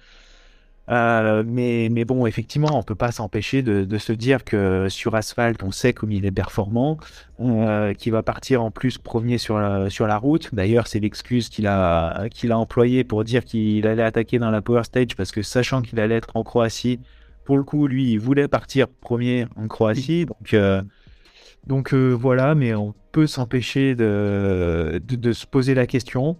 [0.89, 5.62] Euh, mais, mais bon, effectivement, on peut pas s'empêcher de, se dire que sur asphalte,
[5.63, 6.97] on sait comme il est performant,
[7.41, 10.54] euh, qu'il va partir en plus premier sur la, sur la route.
[10.54, 14.84] D'ailleurs, c'est l'excuse qu'il a, a employée pour dire qu'il allait attaquer dans la Power
[14.84, 17.00] Stage parce que sachant qu'il allait être en Croatie,
[17.43, 20.26] pour le coup, lui, il voulait partir premier en Croatie.
[20.26, 20.82] Donc, euh,
[21.65, 26.38] donc voilà, mais on peut s'empêcher de, de, se poser la question.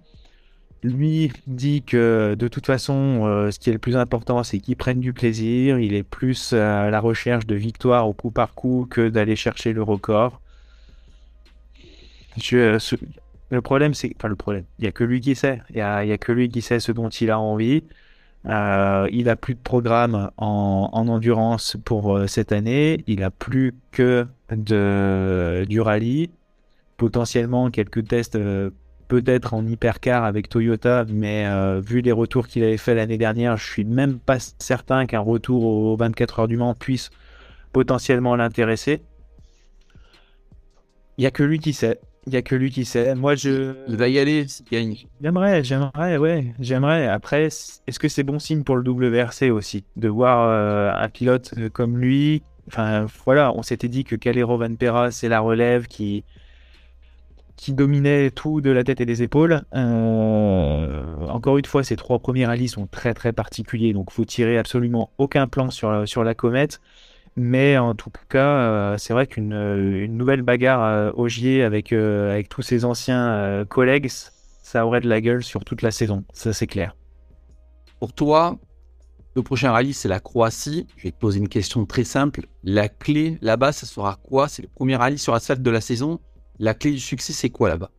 [0.84, 4.76] Lui dit que de toute façon, euh, ce qui est le plus important, c'est qu'il
[4.76, 5.80] prenne du plaisir.
[5.80, 9.74] Il est plus à la recherche de victoire au coup par coup que d'aller chercher
[9.74, 10.40] le record.
[12.52, 14.14] le problème, c'est.
[14.18, 15.62] Enfin, le problème, il n'y a que lui qui sait.
[15.72, 17.84] Il n'y a, a, que lui qui sait ce dont il a envie.
[18.46, 23.04] Euh, il a plus de programme en, endurance pour euh, cette année.
[23.08, 26.30] Il a plus que de, du rallye.
[26.98, 28.38] Potentiellement quelques tests
[29.08, 33.58] peut-être en hypercar avec Toyota, mais euh, vu les retours qu'il avait fait l'année dernière,
[33.58, 37.10] je suis même pas certain qu'un retour aux 24 heures du Mans puisse
[37.72, 39.02] potentiellement l'intéresser.
[41.18, 42.00] Il y a que lui qui sait.
[42.28, 43.16] Il y a que lui qui sait.
[43.16, 43.74] Moi, je.
[43.88, 44.96] Il va y aller s'il gagne.
[45.22, 47.08] J'aimerais, j'aimerais, ouais, j'aimerais.
[47.08, 51.54] Après, est-ce que c'est bon signe pour le WRC aussi de voir euh, un pilote
[51.58, 52.44] euh, comme lui?
[52.68, 56.26] Enfin, voilà, on s'était dit que Calero Van Pera, c'est la relève qui
[57.58, 59.64] qui dominait tout de la tête et des épaules.
[59.74, 64.58] Euh, encore une fois, ces trois premiers rallyes sont très très particuliers, donc faut tirer
[64.58, 66.80] absolument aucun plan sur, sur la comète.
[67.36, 72.48] Mais en tout cas, euh, c'est vrai qu'une une nouvelle bagarre euh, Ogier avec, avec
[72.48, 74.10] tous ses anciens collègues,
[74.62, 76.96] ça aurait de la gueule sur toute la saison, ça c'est clair.
[78.00, 78.58] Pour toi,
[79.36, 80.88] le prochain rallye, c'est la Croatie.
[80.98, 82.48] Je vais te poser une question très simple.
[82.64, 84.48] La clé là-bas, ça sera quoi?
[84.48, 86.20] C'est le premier rallye sur asphalte de la saison?
[86.60, 87.92] La clé du succès, c'est quoi là-bas?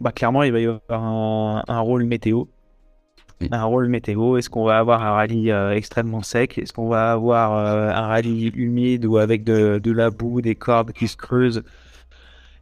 [0.00, 2.44] Bah, Clairement, il va y avoir un, rôle météo.
[3.50, 4.36] Un rôle météo.
[4.36, 6.58] Est-ce qu'on va avoir un rallye euh, extrêmement sec?
[6.58, 10.92] Est-ce qu'on va avoir euh, un rallye humide ou avec de, la boue, des cordes
[10.92, 11.64] qui se creusent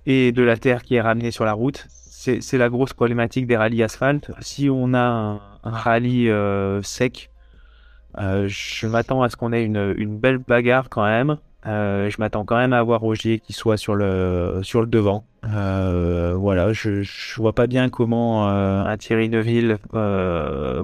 [0.06, 1.86] et de la terre qui est ramenée sur la route?
[1.90, 4.32] C'est la grosse problématique des rallyes asphalte.
[4.40, 7.30] Si on a un, rallye euh, sec,
[8.18, 11.38] je m'attends à ce qu'on ait une, une, belle bagarre quand même.
[11.66, 15.26] Euh, je m'attends quand même à avoir Roger qui soit sur le, sur le devant.
[15.44, 19.78] Euh, voilà, je, je vois pas bien comment euh, un Thierry Neuville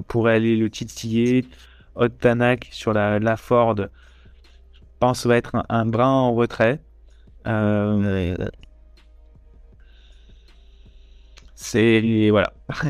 [0.07, 1.45] pourrait aller le titiller.
[1.95, 6.81] Hot Tanak sur la, la Ford, je pense va être un, brin en retrait.
[11.55, 12.51] c'est voilà.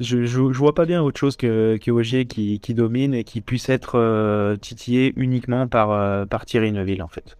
[0.00, 3.40] je, je, vois pas bien autre chose que, que Ogier qui, qui domine et qui
[3.40, 7.36] puisse être euh, titillé uniquement par, euh, par Thierry Neuville en fait.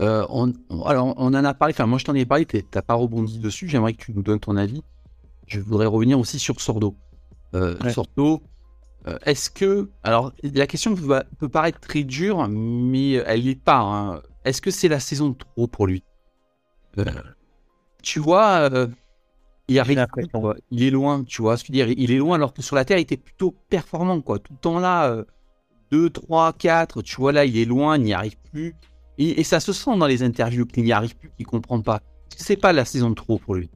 [0.00, 0.52] Euh, on,
[0.84, 3.68] alors on en a parlé, enfin moi je t'en ai parlé, t'as pas rebondi dessus,
[3.68, 4.82] j'aimerais que tu nous donnes ton avis.
[5.46, 6.94] Je voudrais revenir aussi sur Sordo.
[7.90, 8.42] Sordo,
[9.26, 13.80] est-ce que, alors la question peut, peut, paraître très dure, mais elle n'est pas.
[13.80, 14.22] Hein.
[14.44, 16.04] Est-ce que c'est la saison de trop pour lui?
[18.02, 18.70] Tu vois,
[19.72, 20.06] il, arrive,
[20.70, 21.94] il est loin, tu vois ce que je veux dire.
[21.98, 24.38] Il est loin alors que sur la Terre, il était plutôt performant, quoi.
[24.38, 25.24] Tout le temps là,
[25.92, 28.74] 2, 3, 4, tu vois là, il est loin, il n'y arrive plus.
[29.18, 32.00] Et, ça se sent dans les interviews qu'il n'y arrive plus, qu'il ne comprend pas.
[32.34, 33.70] C'est pas la saison de trop pour lui.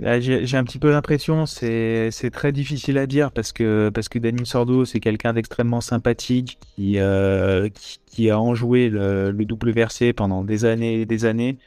[0.00, 4.46] J'ai un petit peu l'impression, c'est très difficile à dire parce que, parce que Danny
[4.46, 7.70] Sordo, c'est quelqu'un d'extrêmement sympathique qui, euh,
[8.06, 11.58] qui, a enjoué le, le WRC pendant des années et des années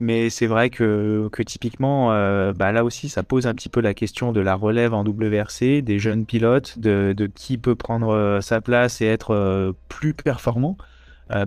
[0.00, 3.80] mais c'est vrai que, que typiquement, euh, bah là aussi, ça pose un petit peu
[3.80, 8.40] la question de la relève en WRC, des jeunes pilotes, de, qui peut prendre euh,
[8.40, 10.76] sa place et être euh, plus performant.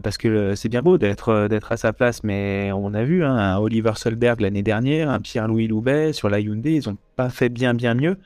[0.03, 3.35] parce que c'est bien beau d'être d'être à sa place, mais on a vu hein,
[3.35, 7.49] un Oliver Solberg l'année dernière, un Pierre-Louis Loubet sur la Hyundai, ils n'ont pas fait
[7.49, 8.17] bien bien mieux.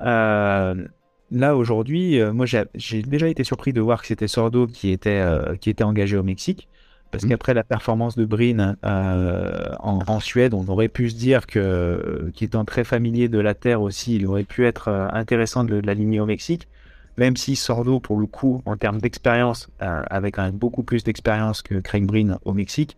[0.00, 6.16] là aujourd'hui, moi j'ai déjà été surpris de voir que c'était Sordo qui était engagé
[6.16, 6.68] au Mexique.
[7.10, 7.28] Parce mmh.
[7.28, 12.44] qu'après la performance de Brin euh, en, Suède, on aurait pu se dire que, qui
[12.44, 16.20] étant très familier de la terre aussi, il aurait pu être euh, intéressant de, l'aligner
[16.20, 16.68] au Mexique.
[17.16, 21.62] Même si Sordo, pour le coup, en termes d'expérience, euh, avec un, beaucoup plus d'expérience
[21.62, 22.96] que Craig Brin au Mexique,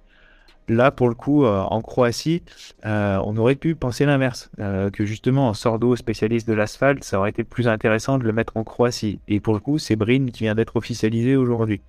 [0.69, 2.45] Là, pour le coup, en Croatie,
[2.85, 7.43] on aurait pu penser l'inverse, que justement, en Sordo, spécialiste de l'asphalte, ça aurait été
[7.43, 9.19] plus intéressant de le mettre en Croatie.
[9.27, 11.81] Et pour le coup, c'est Brin qui vient d'être officialisé aujourd'hui.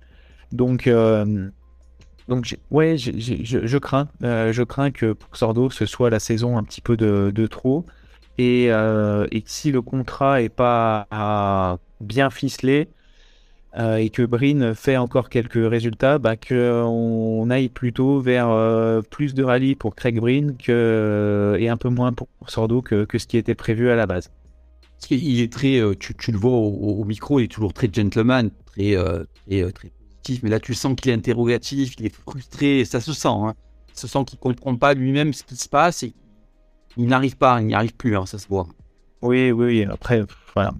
[0.50, 0.90] Donc,
[2.28, 6.80] donc ouais, je, crains, je crains que pour Sordo, ce soit la saison un petit
[6.80, 7.84] peu de, trop.
[8.38, 12.88] Et, et si le contrat est pas bien ficelé,
[13.78, 19.32] euh, et que Brin fait encore quelques résultats, bah, qu'on aille plutôt vers euh, plus
[19.32, 23.26] de rallye pour Craig Brin que, et un peu moins pour Sordo que, que ce
[23.26, 24.30] qui était prévu à la base.
[25.10, 28.50] Il est très, euh, tu, tu le vois au, micro, il est toujours très gentleman,
[28.66, 33.00] très, très, très, positif, mais là tu sens qu'il est interrogatif, il est frustré, ça
[33.00, 33.28] se sent.
[33.28, 33.54] Hein.
[33.92, 36.14] Ça se sent qu'il ne comprend pas lui-même ce qui se passe et
[36.96, 38.66] il n'arrive pas, il n'y arrive plus, hein, ça se voit.
[39.22, 40.22] Oui, oui, Après,
[40.54, 40.72] voilà,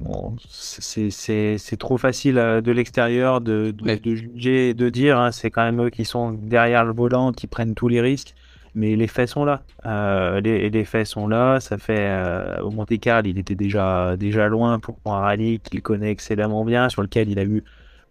[0.49, 5.17] c'est trop facile euh, de l'extérieur de, de, juger et de dire.
[5.17, 8.35] Hein, c'est quand même eux qui sont derrière le volant, qui prennent tous les risques.
[8.75, 9.63] Mais les faits sont là.
[9.87, 11.61] Euh, les, les, faits sont là.
[11.61, 15.81] Ça fait euh, au Monte Carlo, il était déjà déjà loin pour un rallye qu'il
[15.81, 17.63] connaît excellemment bien, sur lequel il a eu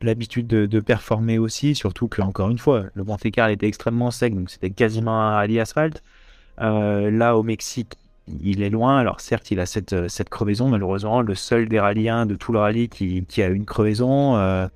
[0.06, 1.76] l'habitude de, performer aussi.
[1.76, 5.32] Surtout que encore une fois, le Monte Carlo était extrêmement sec, donc c'était quasiment un
[5.36, 6.04] rallye asphalte.
[6.58, 7.96] là, au Mexique,
[8.42, 8.98] il est loin.
[8.98, 12.52] Alors certes, il a cette, euh, cette crevaison, malheureusement, le seul des rallyens de tout
[12.52, 14.36] le rallye qui, qui a une crevaison.
[14.38, 14.68] Euh,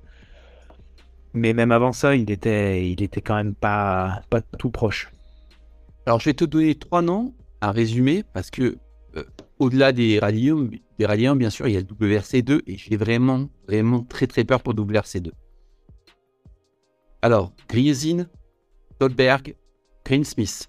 [1.32, 5.10] mais même avant ça, il était, il était quand même pas, pas tout proche.
[6.06, 8.78] Alors je vais te donner trois noms à résumer parce que euh,
[9.58, 14.26] au-delà des rallyens, bien sûr, il y a le WRC2 et j'ai vraiment, vraiment très
[14.26, 15.30] très peur pour WRC2.
[17.22, 18.26] Alors, Griezin,
[19.00, 19.56] Goldberg,
[20.04, 20.68] Greensmith.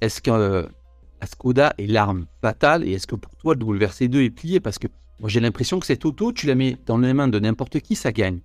[0.00, 4.30] Est-ce que la Skoda est l'arme fatale Et est-ce que pour toi, le WRC2 est
[4.30, 4.60] plié?
[4.60, 4.88] Parce que
[5.20, 7.94] moi, j'ai l'impression que cette auto, tu la mets dans les mains de n'importe qui,
[7.94, 8.40] ça gagne.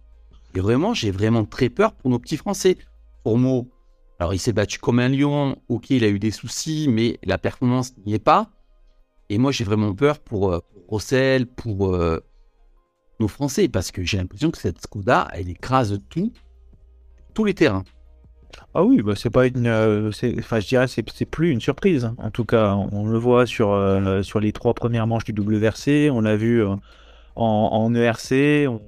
[0.55, 2.77] Et vraiment, j'ai vraiment très peur pour nos petits Français.
[3.23, 3.37] Pour
[4.19, 5.57] alors il s'est battu comme un lion.
[5.67, 8.49] Ok, il a eu des soucis, mais la performance n'y est pas.
[9.29, 12.19] Et moi, j'ai vraiment peur pour, euh, pour Rossel, pour euh,
[13.19, 16.31] nos Français, parce que j'ai l'impression que cette Skoda, elle écrase tout,
[17.33, 17.83] tous les terrains.
[18.73, 22.09] Ah oui, bah c'est pas une, euh, enfin je dirais c'est c'est plus une surprise.
[22.17, 23.77] En tout cas, on le voit sur
[24.23, 26.63] sur les trois premières manches du WRC, on l'a vu
[27.35, 28.79] en, ERC, on,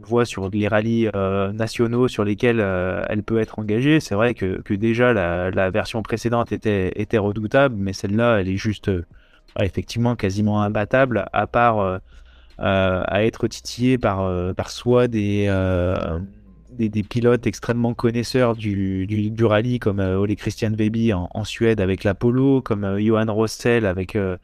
[0.00, 1.10] le voit sur les rallyes
[1.52, 4.00] nationaux sur lesquels elle peut être engagée.
[4.00, 8.48] C'est vrai que, que déjà la, la, version précédente était était redoutable, mais celle-là, elle
[8.48, 8.90] est juste
[9.60, 12.00] effectivement quasiment imbattable, à part
[12.58, 15.48] à être titillée par par soit des
[16.76, 22.04] des, pilotes extrêmement connaisseurs du, du, rallye comme euh, Ole Christian Weby en, Suède avec
[22.04, 24.36] l'Apollo, comme euh, Johan Rossel avec, euh,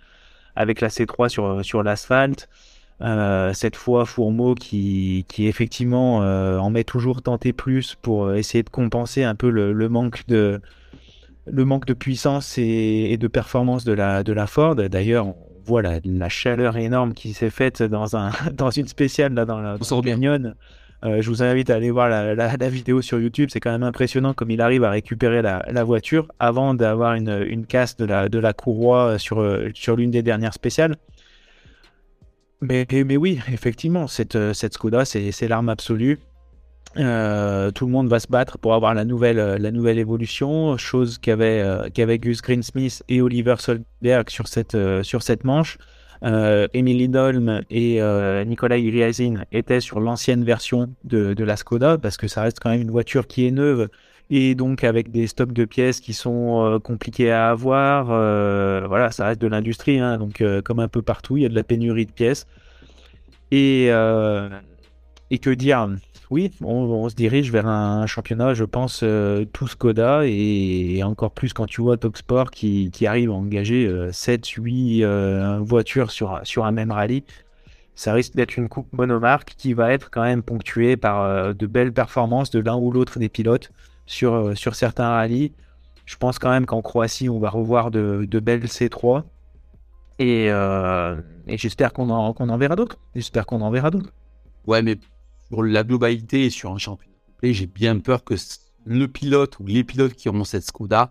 [0.57, 1.29] la C3
[1.63, 2.49] sur, l'asphalte.
[3.55, 9.25] cette fois, Fourmeau qui, qui effectivement en met toujours tenter plus pour essayer de compenser
[9.25, 10.61] un peu le, manque de
[11.51, 14.77] le manque de puissance et, de performance de la, de la Ford.
[14.77, 19.35] D'ailleurs, on voit la, la chaleur énorme qui s'est faite dans, un, dans une spéciale
[19.35, 20.55] là, dans la Bourgogne.
[21.03, 23.49] Euh, je vous invite à aller voir la, vidéo sur YouTube.
[23.51, 27.67] C'est quand même impressionnant comme il arrive à récupérer la, voiture avant d'avoir une, une,
[27.67, 30.97] casse de la, de la courroie sur, euh, sur l'une des dernières spéciales.
[32.61, 36.19] Mais, mais, oui, effectivement, cette, euh, cette Skoda, c'est l'arme absolue.
[36.95, 41.91] Tout le monde va se battre pour avoir la nouvelle, la nouvelle évolution, chose qu'avaient
[41.95, 45.79] qu Gus Greensmith et Oliver Solberg sur cette, sur cette manche.
[46.23, 52.19] Euh, Emily Dolm et euh, Nikolai Iliazin étaient sur l'ancienne version de, la Skoda parce
[52.19, 53.89] que ça reste quand même une voiture qui est neuve
[54.29, 58.09] et donc avec des stocks de pièces qui sont euh, compliqués à avoir.
[58.11, 61.47] Euh, voilà, ça reste de l'industrie, hein, donc euh, comme un peu partout, il y
[61.47, 62.47] a de la pénurie de pièces.
[63.51, 65.89] Et, et que dire?
[66.31, 71.53] Oui, on, se dirige vers un championnat, je pense, euh, tout Skoda et, encore plus
[71.53, 76.71] quand tu vois Topsport qui, arrive à engager 7, euh, 8 euh, voitures sur, un
[76.71, 77.25] même rallye.
[77.97, 81.93] Ça risque d'être une coupe monomarque qui va être quand même ponctuée par de belles
[81.93, 83.73] performances de l'un ou l'autre des pilotes
[84.07, 85.53] sur, certains rallyes.
[86.07, 89.25] Je pense quand même qu'en Croatie, on va revoir de, belles C3.
[90.21, 90.49] Et,
[91.49, 92.99] j'espère qu'on en verra d'autres.
[93.17, 94.13] J'espère qu'on en verra d'autres.
[94.67, 94.97] Ouais, mais
[95.51, 97.11] sur la globalité et sur un championnat
[97.43, 98.35] j'ai bien peur que
[98.85, 101.11] le pilote ou les pilotes qui auront cette Skoda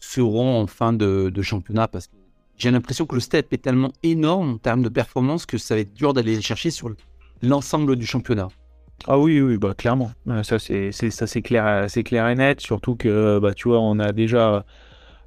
[0.00, 2.16] seront en fin de, championnat parce que
[2.56, 5.80] j'ai l'impression que le step est tellement énorme en termes de performance que ça va
[5.80, 6.90] être dur d'aller chercher sur
[7.42, 8.48] l'ensemble du championnat.
[9.06, 10.10] Ah oui, oui, bah clairement.
[10.26, 12.60] Euh, ça c'est clair, c'est clair et net.
[12.60, 14.64] Surtout que bah tu vois, on a déjà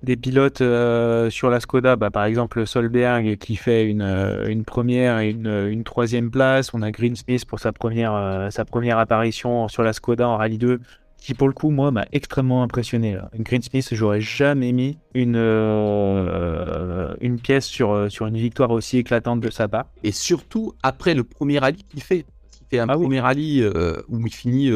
[0.04, 4.64] des pilotes euh, sur la Skoda, bah, par exemple Solberg qui fait une, euh, une
[4.64, 6.74] première et une, une, troisième place.
[6.74, 10.58] On a Greensmith pour sa première, euh, sa première apparition sur la Skoda en Rallye
[10.58, 10.80] 2
[11.22, 13.14] qui pour le coup, moi, m'a extrêmement impressionné.
[13.14, 13.30] Là.
[13.38, 18.98] Green Smith, j'aurais jamais mis une, euh, une pièce sur, euh, sur une victoire aussi
[18.98, 19.86] éclatante de sa part.
[20.04, 22.26] Et surtout après le premier rallye qu'il fait.
[22.62, 24.72] Il fait un ah premier rallye euh, où il finit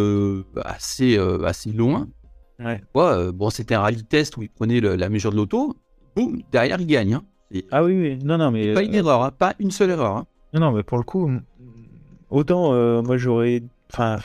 [0.63, 2.07] assez, assez loin.
[2.60, 2.82] Ouais.
[2.93, 5.76] bon, c'était un rallye test où il prenait la mesure de l'auto.
[6.16, 7.16] Boum, derrière, il gagne.
[7.16, 7.24] Hein.
[7.72, 8.74] Ah oui, oui, non, non, mais.
[8.74, 9.32] Pas une erreur, hein.
[9.32, 10.18] pas une seule erreur.
[10.18, 10.26] Hein.
[10.53, 11.30] Non, non, mais pour le coup,
[12.30, 13.64] autant moi j'aurais.
[13.91, 14.20] Enfin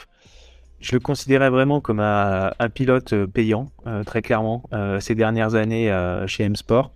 [0.80, 5.54] je le considérais vraiment comme un, pilote euh, payant, euh, très clairement, euh, ces dernières
[5.54, 5.94] années
[6.26, 6.92] chez M-Sport.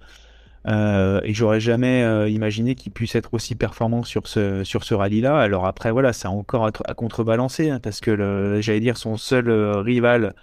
[0.67, 5.39] et j'aurais jamais imaginé qu'il puisse être aussi performant sur ce, sur ce rallye-là.
[5.39, 10.35] Alors après, voilà, c'est encore à, contrebalancer, hein, parce que j'allais dire son seul rival,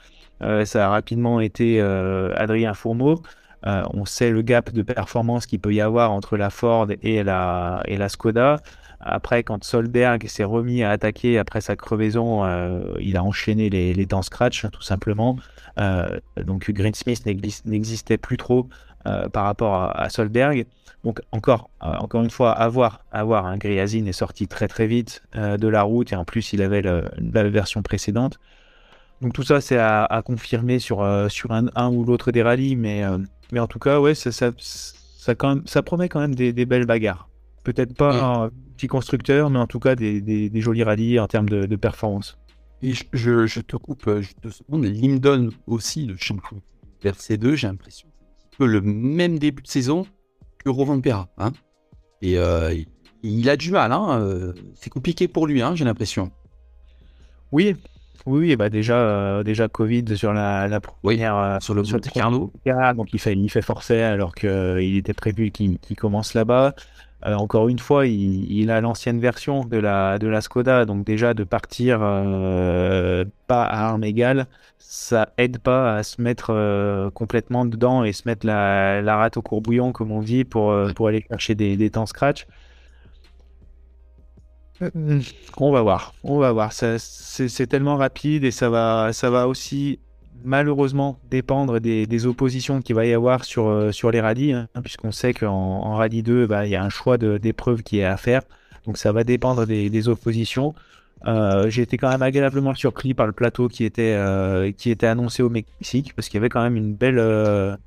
[0.66, 3.22] ça a rapidement été Adrien Fourmeau.
[3.64, 7.82] on sait le gap de performance qu'il peut y avoir entre la Ford et la,
[7.86, 8.58] et la Skoda.
[9.04, 13.94] Après, quand Solberg s'est remis à attaquer après sa crevaison, euh, il a enchaîné les,
[13.94, 15.38] les scratch, tout simplement.
[15.80, 17.26] Euh, donc Greensmith
[17.66, 18.68] n'existait plus trop
[19.08, 20.66] euh, par rapport à, Solberg.
[21.04, 25.68] Donc encore, encore une fois, avoir, avoir un Griazine est sorti très très vite de
[25.68, 28.39] la route et en plus il avait la version précédente.
[29.22, 33.03] Donc tout ça c'est à, confirmer sur, sur un, un ou l'autre des rallyes, mais,
[33.51, 36.51] mais en tout cas ouais ça, ça, ça, quand même, ça promet quand même des,
[36.53, 37.30] des belles bagarres.
[37.63, 41.47] Peut-être pas un petit constructeur, mais en tout cas des, des, jolis rallyes en termes
[41.47, 42.39] de, performance.
[42.82, 44.86] Et je, je, te coupe euh, juste deux secondes.
[44.86, 46.59] Limdon aussi, le champion
[47.03, 50.07] vers C2, j'ai l'impression un peu le même début de saison
[50.57, 51.30] que Rovan Pera.
[51.38, 51.51] Hein
[52.24, 52.76] Et euh,
[53.22, 53.91] il, a du mal.
[53.91, 56.32] Hein euh, C'est compliqué pour lui, hein, j'ai l'impression.
[57.51, 57.76] Oui,
[58.26, 62.51] oui, bah déjà, déjà Covid sur la, la première sur le sur Carlo.
[62.65, 66.74] Donc il fait, il fait forcer alors qu'il était prévu qu'il commence là-bas.
[67.26, 71.34] Euh, encore une fois, il, a l'ancienne version de la, de la Skoda, donc déjà
[71.34, 74.47] de partir euh, pas à armes égales,
[74.80, 79.38] ça aide pas à se mettre euh, complètement dedans et se mettre la, la, rate
[79.38, 82.47] au courbouillon, comme on dit, pour, pour aller chercher des, des temps scratch.
[85.57, 86.71] On va voir, on va voir.
[86.73, 89.99] C'est tellement rapide et ça va, ça va aussi
[90.43, 95.11] malheureusement dépendre des, oppositions qu'il va y avoir sur, euh, sur les rallyes, hein, puisqu'on
[95.11, 98.17] sait qu'en en rallye 2, bah, il y a un choix d'épreuves qui est à
[98.17, 98.41] faire.
[98.86, 100.73] Donc ça va dépendre des, oppositions.
[101.27, 105.05] Euh, j'ai été quand même agréablement surpris par le plateau qui était, euh, qui était
[105.05, 107.19] annoncé au Mexique, parce qu'il y avait quand même une belle,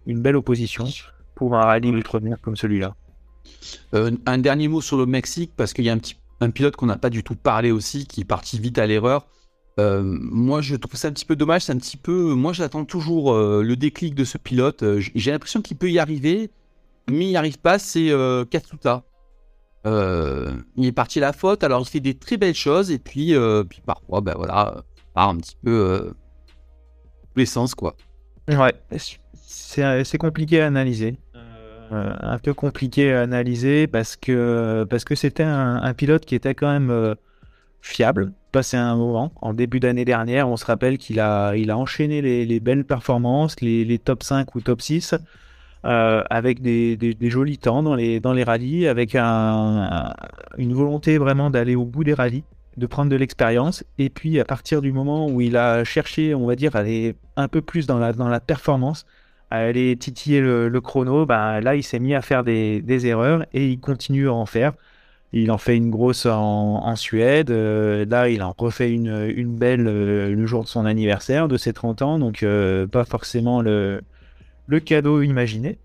[0.06, 0.84] une belle opposition
[1.34, 2.94] pour un rallye ultra comme celui-là.
[3.92, 6.14] un dernier mot sur le Mexique, parce qu'il y a un petit
[6.44, 9.26] un pilote qu'on n'a pas du tout parlé aussi, qui est parti vite à l'erreur.
[9.80, 11.62] Euh, moi, je trouve ça un petit peu dommage.
[11.62, 12.34] C'est un petit peu.
[12.34, 14.82] Moi, j'attends toujours euh, le déclic de ce pilote.
[14.82, 16.50] Euh, j'ai l'impression qu'il peut y arriver,
[17.10, 17.78] mais il n'y arrive pas.
[17.78, 18.10] C'est
[18.50, 19.02] Katsuta.
[19.84, 21.64] il est parti à la faute.
[21.64, 23.34] Alors, il fait des très belles choses, et puis,
[23.68, 24.84] puis parfois, ben voilà,
[25.14, 26.14] part un petit peu
[27.32, 27.96] tous les sens, quoi.
[28.48, 28.74] Ouais,
[29.46, 31.18] c'est compliqué à analyser.
[32.20, 36.70] Un peu compliqué à analyser parce que parce que c'était un, pilote qui était quand
[36.70, 37.16] même
[37.84, 39.32] fiable passé un moment.
[39.42, 43.60] En début d'année dernière, on se rappelle qu'il a, il a enchaîné les, belles performances,
[43.60, 45.14] les, top 5 ou top 6,
[45.84, 50.14] euh, avec des, jolis temps dans les, dans les rallyes, avec un,
[50.56, 52.44] une volonté vraiment d'aller au bout des rallyes,
[52.76, 53.84] de prendre de l'expérience.
[53.98, 57.48] Et puis, à partir du moment où il a cherché, on va dire, aller un
[57.48, 59.04] peu plus dans la, dans la performance,
[59.50, 63.44] à aller titiller le, chrono, ben, là, il s'est mis à faire des, des erreurs
[63.52, 64.72] et il continue à en faire.
[65.36, 67.50] Il en fait une grosse en, Suède.
[67.50, 71.56] Euh, là, il en refait une, une belle euh, le jour de son anniversaire, de
[71.56, 72.18] ses 30 ans.
[72.20, 74.00] Donc, euh, pas forcément le,
[74.68, 75.78] le cadeau imaginé.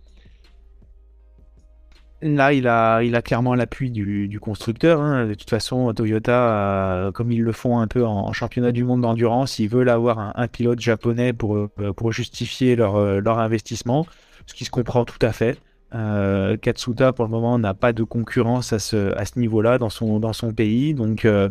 [2.21, 4.99] Là, il a, il a clairement l'appui du, du, constructeur.
[4.99, 5.25] Hein.
[5.27, 9.57] De toute façon, Toyota, comme ils le font un peu en, championnat du monde d'endurance,
[9.59, 14.05] ils veulent avoir un, pilote japonais pour, pour justifier leur, leur investissement,
[14.47, 15.57] ce qui se comprend tout à fait.
[15.95, 19.89] Euh, Katsuta, pour le moment, n'a pas de concurrence à ce, à ce niveau-là dans
[19.89, 20.93] son, dans son pays.
[20.93, 21.49] Donc, euh,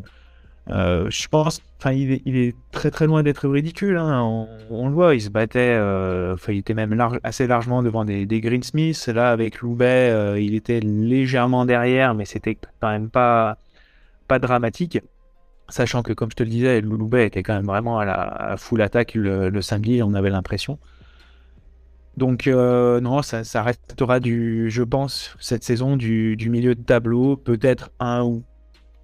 [0.70, 3.96] euh, je pense, enfin, il, est, très très loin d'être ridicule.
[3.96, 4.46] Hein.
[4.70, 5.76] On, le voit, il se battait,
[6.32, 9.06] enfin, il était même assez largement devant des, Greensmiths.
[9.08, 13.58] Là, avec Loubet, il était légèrement derrière, mais c'était quand même pas,
[14.26, 15.00] pas dramatique.
[15.70, 18.80] Sachant que, comme je te le disais, Loubet était quand même vraiment à la full
[18.80, 20.78] attaque le, samedi, on avait l'impression.
[22.18, 27.90] Donc euh, non, ça, restera du, je pense, cette saison du, milieu de tableau, peut-être
[28.00, 28.42] un ou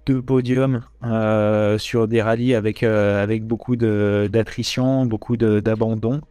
[0.05, 6.21] deux podiums euh, sur des rallyes avec, euh, avec beaucoup d'attrition, beaucoup d'abandon.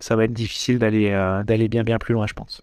[0.00, 1.10] Ça va être difficile d'aller
[1.46, 2.62] d'aller bien bien plus loin, je pense.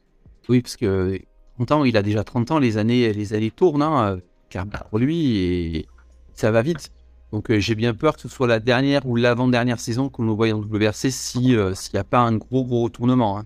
[0.50, 1.20] Oui, parce que
[1.56, 4.20] 30 ans, il a déjà 30 ans, les années, les années tournent, hein,
[4.50, 5.88] car pour lui, et
[6.34, 6.92] ça va vite.
[7.32, 10.52] Donc j'ai bien peur que ce soit la dernière ou l'avant-dernière saison qu'on nous voit
[10.52, 13.40] en WRC si s'il n'y a pas un gros gros retournement.
[13.40, 13.46] Hein.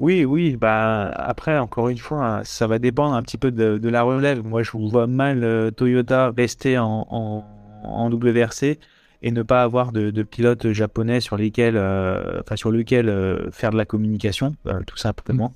[0.00, 4.02] Oui, oui, bah après, encore une fois, ça va dépendre un petit peu de, la
[4.02, 4.42] relève.
[4.44, 8.78] Moi, je vois mal Toyota rester en, en, WRC
[9.22, 13.06] et ne pas avoir de, de pilotes japonais sur lesquels, enfin sur lequel
[13.52, 15.52] faire de la communication, tout simplement.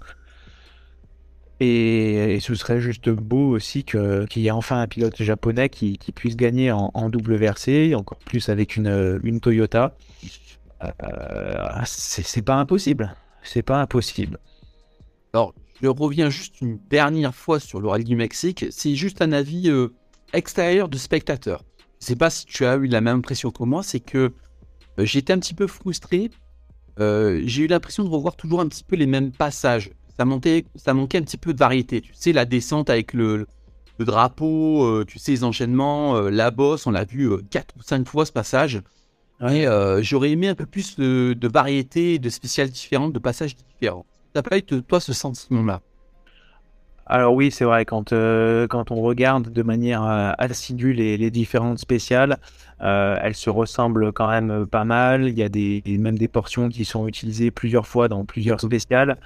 [1.61, 6.37] Et, ce serait juste beau aussi qu'il y ait enfin un pilote japonais qui, puisse
[6.37, 9.97] gagner en, WRC, encore plus avec une, une Toyota.
[10.83, 10.91] Euh,
[11.85, 13.15] c'est pas impossible.
[13.45, 14.39] C'est pas impossible.
[15.33, 18.67] Alors, je reviens juste une dernière fois sur le du Mexique.
[18.71, 19.89] C'est juste un avis euh,
[20.33, 21.63] extérieur de spectateur.
[22.01, 24.33] Je sais pas si tu as eu la même impression que moi, c'est que
[24.99, 26.31] euh, j'étais un petit peu frustré.
[26.99, 30.95] J'ai eu l'impression de revoir toujours un petit peu les mêmes passages ça, montait, ça
[30.95, 32.01] manquait un petit peu de variété.
[32.01, 33.47] Tu sais, la descente avec le,
[33.99, 37.83] drapeau, euh, tu sais, les enchaînements, euh, la bosse, on l'a vu euh, quatre ou
[37.83, 38.83] cinq fois ce passage.
[39.51, 39.67] Et
[40.03, 44.07] j'aurais aimé un peu plus de, de variété, de spéciales différentes, de passages différents.
[44.33, 45.81] T'as pas eu, toi, ce sentiment-là
[47.07, 51.79] alors oui, c'est vrai, quand, euh, quand on regarde de manière euh, assidue les, différentes
[51.79, 52.39] spéciales,
[52.81, 55.29] euh, elles se ressemblent quand même pas mal.
[55.29, 59.19] Il y a des, même des portions qui sont utilisées plusieurs fois dans plusieurs spéciales.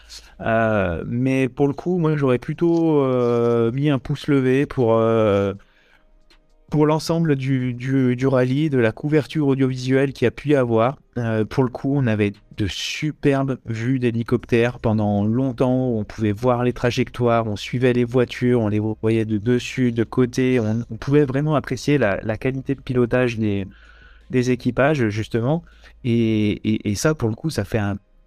[1.06, 3.04] mais pour le coup, moi j'aurais plutôt
[3.70, 5.00] mis un pouce levé pour
[6.70, 10.98] pour l'ensemble du, du, rallye, de la couverture audiovisuelle qu'il y a pu y avoir.
[11.16, 15.88] Euh, pour le coup, on avait de superbes vues d'hélicoptères pendant longtemps.
[15.88, 20.04] On pouvait voir les trajectoires, on suivait les voitures, on les voyait de dessus, de
[20.04, 20.60] côté.
[20.60, 23.66] On, pouvait vraiment apprécier la, qualité de pilotage des,
[24.28, 25.64] des équipages, justement.
[26.04, 27.80] Et, et, ça, pour le coup, ça fait,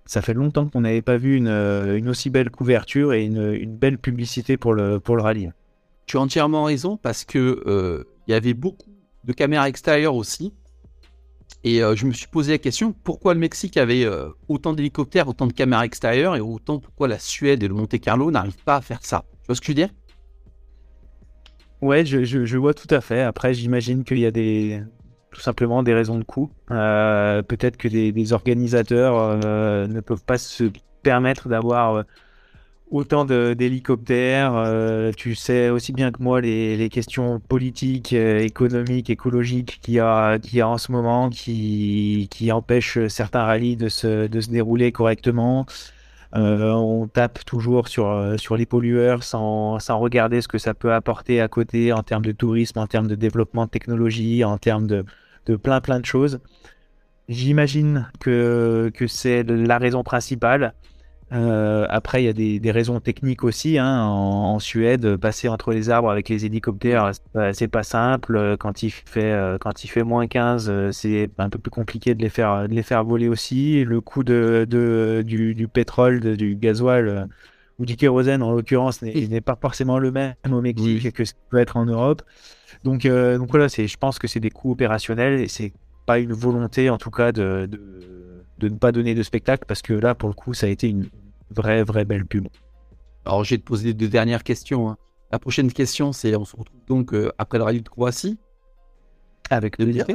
[0.05, 3.75] ça fait longtemps qu'on n'avait pas vu une, une, aussi belle couverture et une, une,
[3.75, 5.51] belle publicité pour le, pour le rallye.
[6.07, 8.91] Tu as entièrement raison parce que euh, il y avait beaucoup
[9.23, 10.53] de caméras extérieures aussi.
[11.63, 15.27] Et euh, je me suis posé la question pourquoi le Mexique avait euh, autant d'hélicoptères,
[15.27, 18.77] autant de caméras extérieures et autant pourquoi la Suède et le Monte Carlo n'arrivent pas
[18.77, 19.25] à faire ça?
[19.41, 19.89] Tu vois ce que je veux dire?
[21.81, 23.21] Ouais, je, vois tout à fait.
[23.21, 24.83] Après, j'imagine qu'il y a des
[25.31, 26.51] tout simplement des raisons de coût.
[26.71, 30.65] Euh, peut-être que des organisateurs ne peuvent pas se
[31.01, 32.03] permettre d'avoir
[32.91, 34.53] autant d'hélicoptères.
[34.55, 39.99] Euh, tu sais aussi bien que moi les, questions politiques, euh, économiques, écologiques qu'il y,
[39.99, 45.65] a, en ce moment qui, empêchent certains rallyes de se, dérouler correctement.
[46.35, 51.41] Euh, on tape toujours sur, sur les pollueurs sans, regarder ce que ça peut apporter
[51.41, 55.05] à côté en termes de tourisme, en termes de développement de technologie, en termes de,
[55.55, 56.39] plein plein de choses.
[57.29, 60.73] J'imagine que c'est la raison principale.
[61.33, 63.77] Euh, après, il y a des, des, raisons techniques aussi.
[63.77, 64.03] Hein.
[64.03, 67.11] En, Suède, passer entre les arbres avec les hélicoptères,
[67.53, 68.57] c'est pas simple.
[68.59, 72.15] Quand il fait, euh, quand il fait moins 15, euh, c'est un peu plus compliqué
[72.15, 73.83] de les faire, de les faire voler aussi.
[73.85, 77.29] Le coût de, de du, du, pétrole, du gasoil
[77.79, 81.59] ou du kérosène, en l'occurrence, n'est pas forcément le même au Mexique que ce peut
[81.59, 82.23] être en Europe.
[82.83, 85.71] Donc, donc voilà, je pense que c'est des coûts opérationnels et c'est
[86.05, 87.81] pas une volonté, en tout cas, de, de,
[88.59, 90.89] de ne pas donner de spectacle parce que là, pour le coup, ça a été
[90.89, 91.07] une
[91.51, 92.47] vraie, vraie belle pub.
[93.25, 94.89] Alors, vais te poser deux dernières questions.
[94.89, 94.97] Hein.
[95.31, 98.37] La prochaine question, c'est on se retrouve donc euh, après le rallye de Croatie.
[99.49, 100.05] Avec le dire.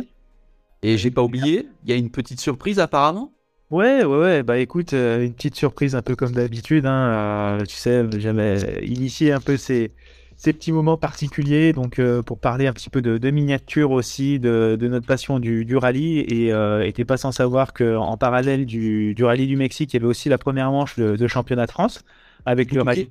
[0.83, 3.33] Et j'ai pas oublié, il y a une petite surprise apparemment.
[3.71, 4.43] Ouais, ouais, ouais.
[4.43, 6.87] Bah écoute, euh, une petite surprise un peu comme d'habitude.
[6.87, 9.93] Hein, euh, tu sais, j'avais initié un peu ces,
[10.37, 15.07] ces petits moments particuliers, donc pour parler un petit peu de, miniature aussi, de, notre
[15.07, 19.97] passion du, rallye, et euh, pas sans savoir qu'en parallèle du, rallye du Mexique, il
[19.97, 22.05] y avait aussi la première manche de, championnat de France
[22.45, 23.11] avec le rallye.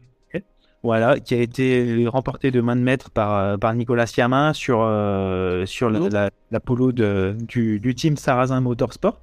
[0.83, 5.65] Voilà, qui a été remporté de main de maître par, par Nicolas Siamin sur, euh,
[5.65, 6.29] sur la,
[6.63, 9.19] polo de, du, du team Sarrazin Motorsport.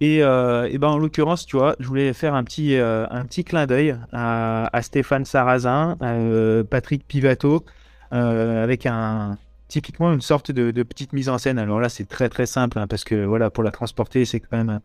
[0.00, 3.24] Et, euh, et, ben en l'occurrence, tu vois, je voulais faire un petit, euh, un
[3.24, 7.64] petit clin d'œil à, Stéphane Sarrazin, euh, Patrick Pivato,
[8.10, 9.38] avec un
[9.68, 11.58] typiquement une sorte de, petite mise en scène.
[11.58, 14.56] Alors là, c'est très très simple hein, parce que voilà, pour la transporter, c'est quand
[14.56, 14.80] même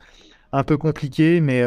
[0.53, 1.63] un, peu compliqué, mais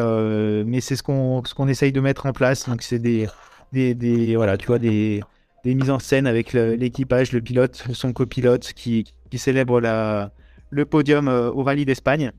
[0.64, 2.68] mais c'est ce qu'on ce qu'on essaye de mettre en place.
[2.68, 3.28] Donc c'est des,
[3.72, 5.22] des, des voilà, des
[5.64, 10.32] des mises en scène avec l'équipage, le, pilote, son copilote qui, qui célèbre la,
[10.70, 12.32] le podium au Rallye d'Espagne.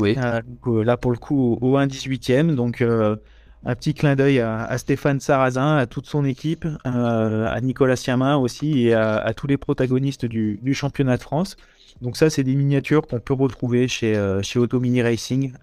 [0.00, 0.14] Oui.
[0.18, 2.54] Euh, euh, là, pour le coup, au 1-18e.
[2.54, 3.16] Donc, euh,
[3.64, 8.88] un petit clin d'œil à, Stéphane Sarrazin, à toute son équipe, à Nicolas Siamin aussi
[8.88, 11.56] et à, tous les protagonistes du, championnat de France.
[12.02, 15.54] Donc ça, c'est des miniatures qu'on peut retrouver chez, chez Auto Mini Racing,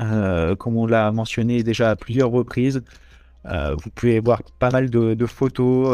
[0.57, 2.81] comme on l'a mentionné déjà à plusieurs reprises.
[3.45, 5.89] vous pouvez voir pas mal de, photos,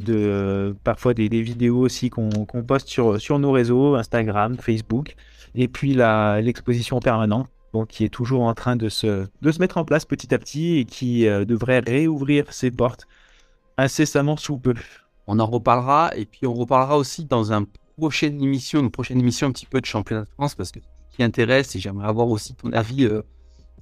[0.00, 2.30] de, parfois des, vidéos aussi qu'on
[2.64, 5.16] poste sur, sur nos réseaux, Instagram, Facebook,
[5.56, 9.76] et puis l'exposition permanente donc, qui est toujours en train de se, de se mettre
[9.78, 13.06] en place petit à petit et qui devrait réouvrir ses portes
[13.78, 14.74] incessamment sous peu.
[15.26, 17.66] On en reparlera et puis on reparlera aussi dans une
[17.96, 21.16] prochaine émission, une prochaine émission un petit peu de championnat de France parce que ce
[21.16, 23.22] qui intéresse et j'aimerais avoir aussi ton avis euh,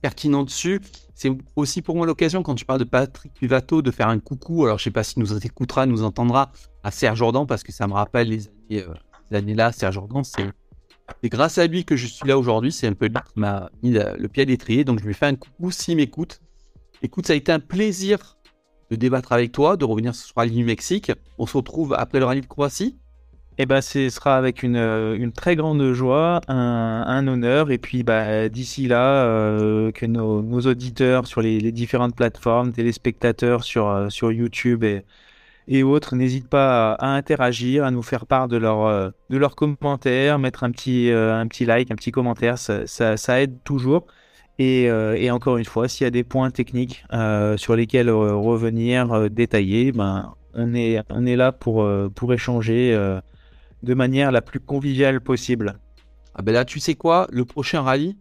[0.00, 0.80] pertinent dessus.
[1.14, 4.66] C'est aussi pour moi l'occasion quand tu parles de Patrick Pivato de faire un coucou.
[4.66, 7.86] Alors je sais pas si nous écoutera, nous entendra à Serge Jordan parce que ça
[7.86, 9.72] me rappelle les années, euh, années là.
[9.72, 10.50] Serge Jordan, c'est
[11.24, 12.72] grâce à lui que je suis là aujourd'hui.
[12.72, 14.84] C'est un peu lui qui m'a mis le pied à l'étrier.
[14.84, 16.40] Donc je lui fais un coucou s'il m'écoute.
[17.02, 18.38] Écoute, ça a été un plaisir
[18.90, 21.12] de débattre avec toi, de revenir sur le rallye du Mexique.
[21.38, 22.96] On se retrouve après le rallye de Croatie.
[23.60, 27.72] Eh ben, ce sera avec une, euh, très grande joie, un, honneur.
[27.72, 32.72] Et puis, bah, d'ici là, euh, que nos, nos, auditeurs sur les, les, différentes plateformes,
[32.72, 35.02] téléspectateurs sur, euh, sur YouTube et,
[35.68, 40.38] et autres, n'hésitent pas à, interagir, à nous faire part de, leur, de leurs commentaires,
[40.38, 42.58] mettre un petit, un petit like, un petit commentaire.
[42.58, 44.06] Ça, aide toujours.
[44.60, 48.34] Euh, et, encore une fois, s'il y a des points techniques euh, sur lesquels euh,
[48.34, 52.96] revenir, détailler, ben, on, est, on est là pour, pour échanger
[53.82, 55.78] de manière la plus conviviale possible.
[56.34, 58.16] Ah ben là, tu sais quoi, le prochain rallye,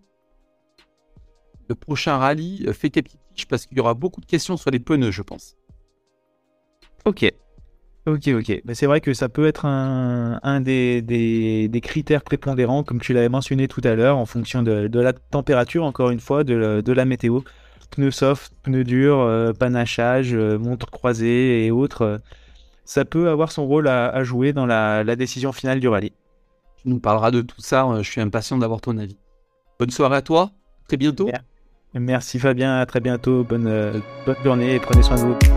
[1.69, 4.71] le prochain rallye, fais tes petites fiches parce qu'il y aura beaucoup de questions sur
[4.71, 5.55] les pneus, je pense.
[7.05, 7.31] Ok.
[8.07, 8.61] Ok, ok.
[8.73, 13.11] c'est vrai que ça peut être un, un des, des, des, critères prépondérants, comme tu
[13.11, 16.79] l'avais mentionné tout à l'heure, en fonction de, de, la température, encore une fois, de,
[16.79, 17.41] de la météo.
[17.91, 22.01] Pneus soft, pneus durs, euh, panachage, euh, montre croisée et autres.
[22.01, 22.17] Euh,
[22.85, 26.13] ça peut avoir son rôle à, à jouer dans la, la, décision finale du rallye.
[26.81, 27.85] Tu nous parleras de tout ça.
[27.97, 29.17] Je suis impatient d'avoir ton avis.
[29.79, 30.51] Bonne soirée à toi.
[30.87, 31.29] Très bientôt.
[31.93, 32.77] Merci Fabien.
[32.79, 33.43] À très bientôt.
[33.43, 35.56] Bonne, bonne journée et prenez soin de vous.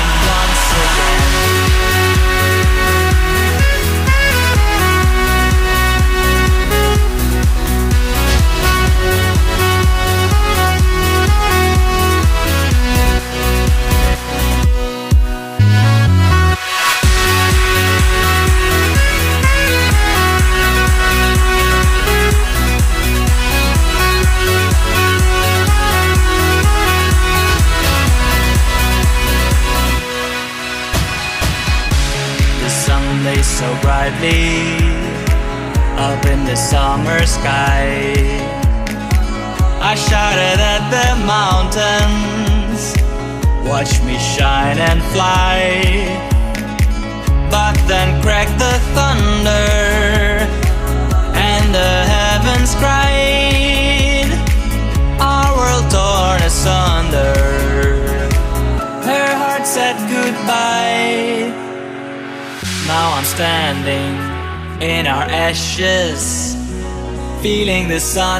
[0.81, 1.30] again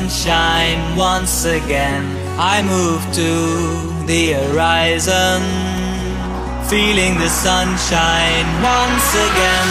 [0.10, 2.04] sunshine once again.
[2.40, 5.42] I move to the horizon,
[6.68, 9.70] feeling the sunshine once again.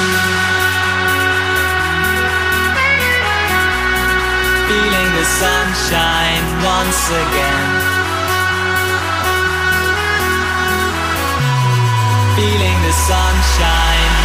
[4.70, 7.70] Feeling the sunshine once again.
[12.36, 14.19] Feeling the sunshine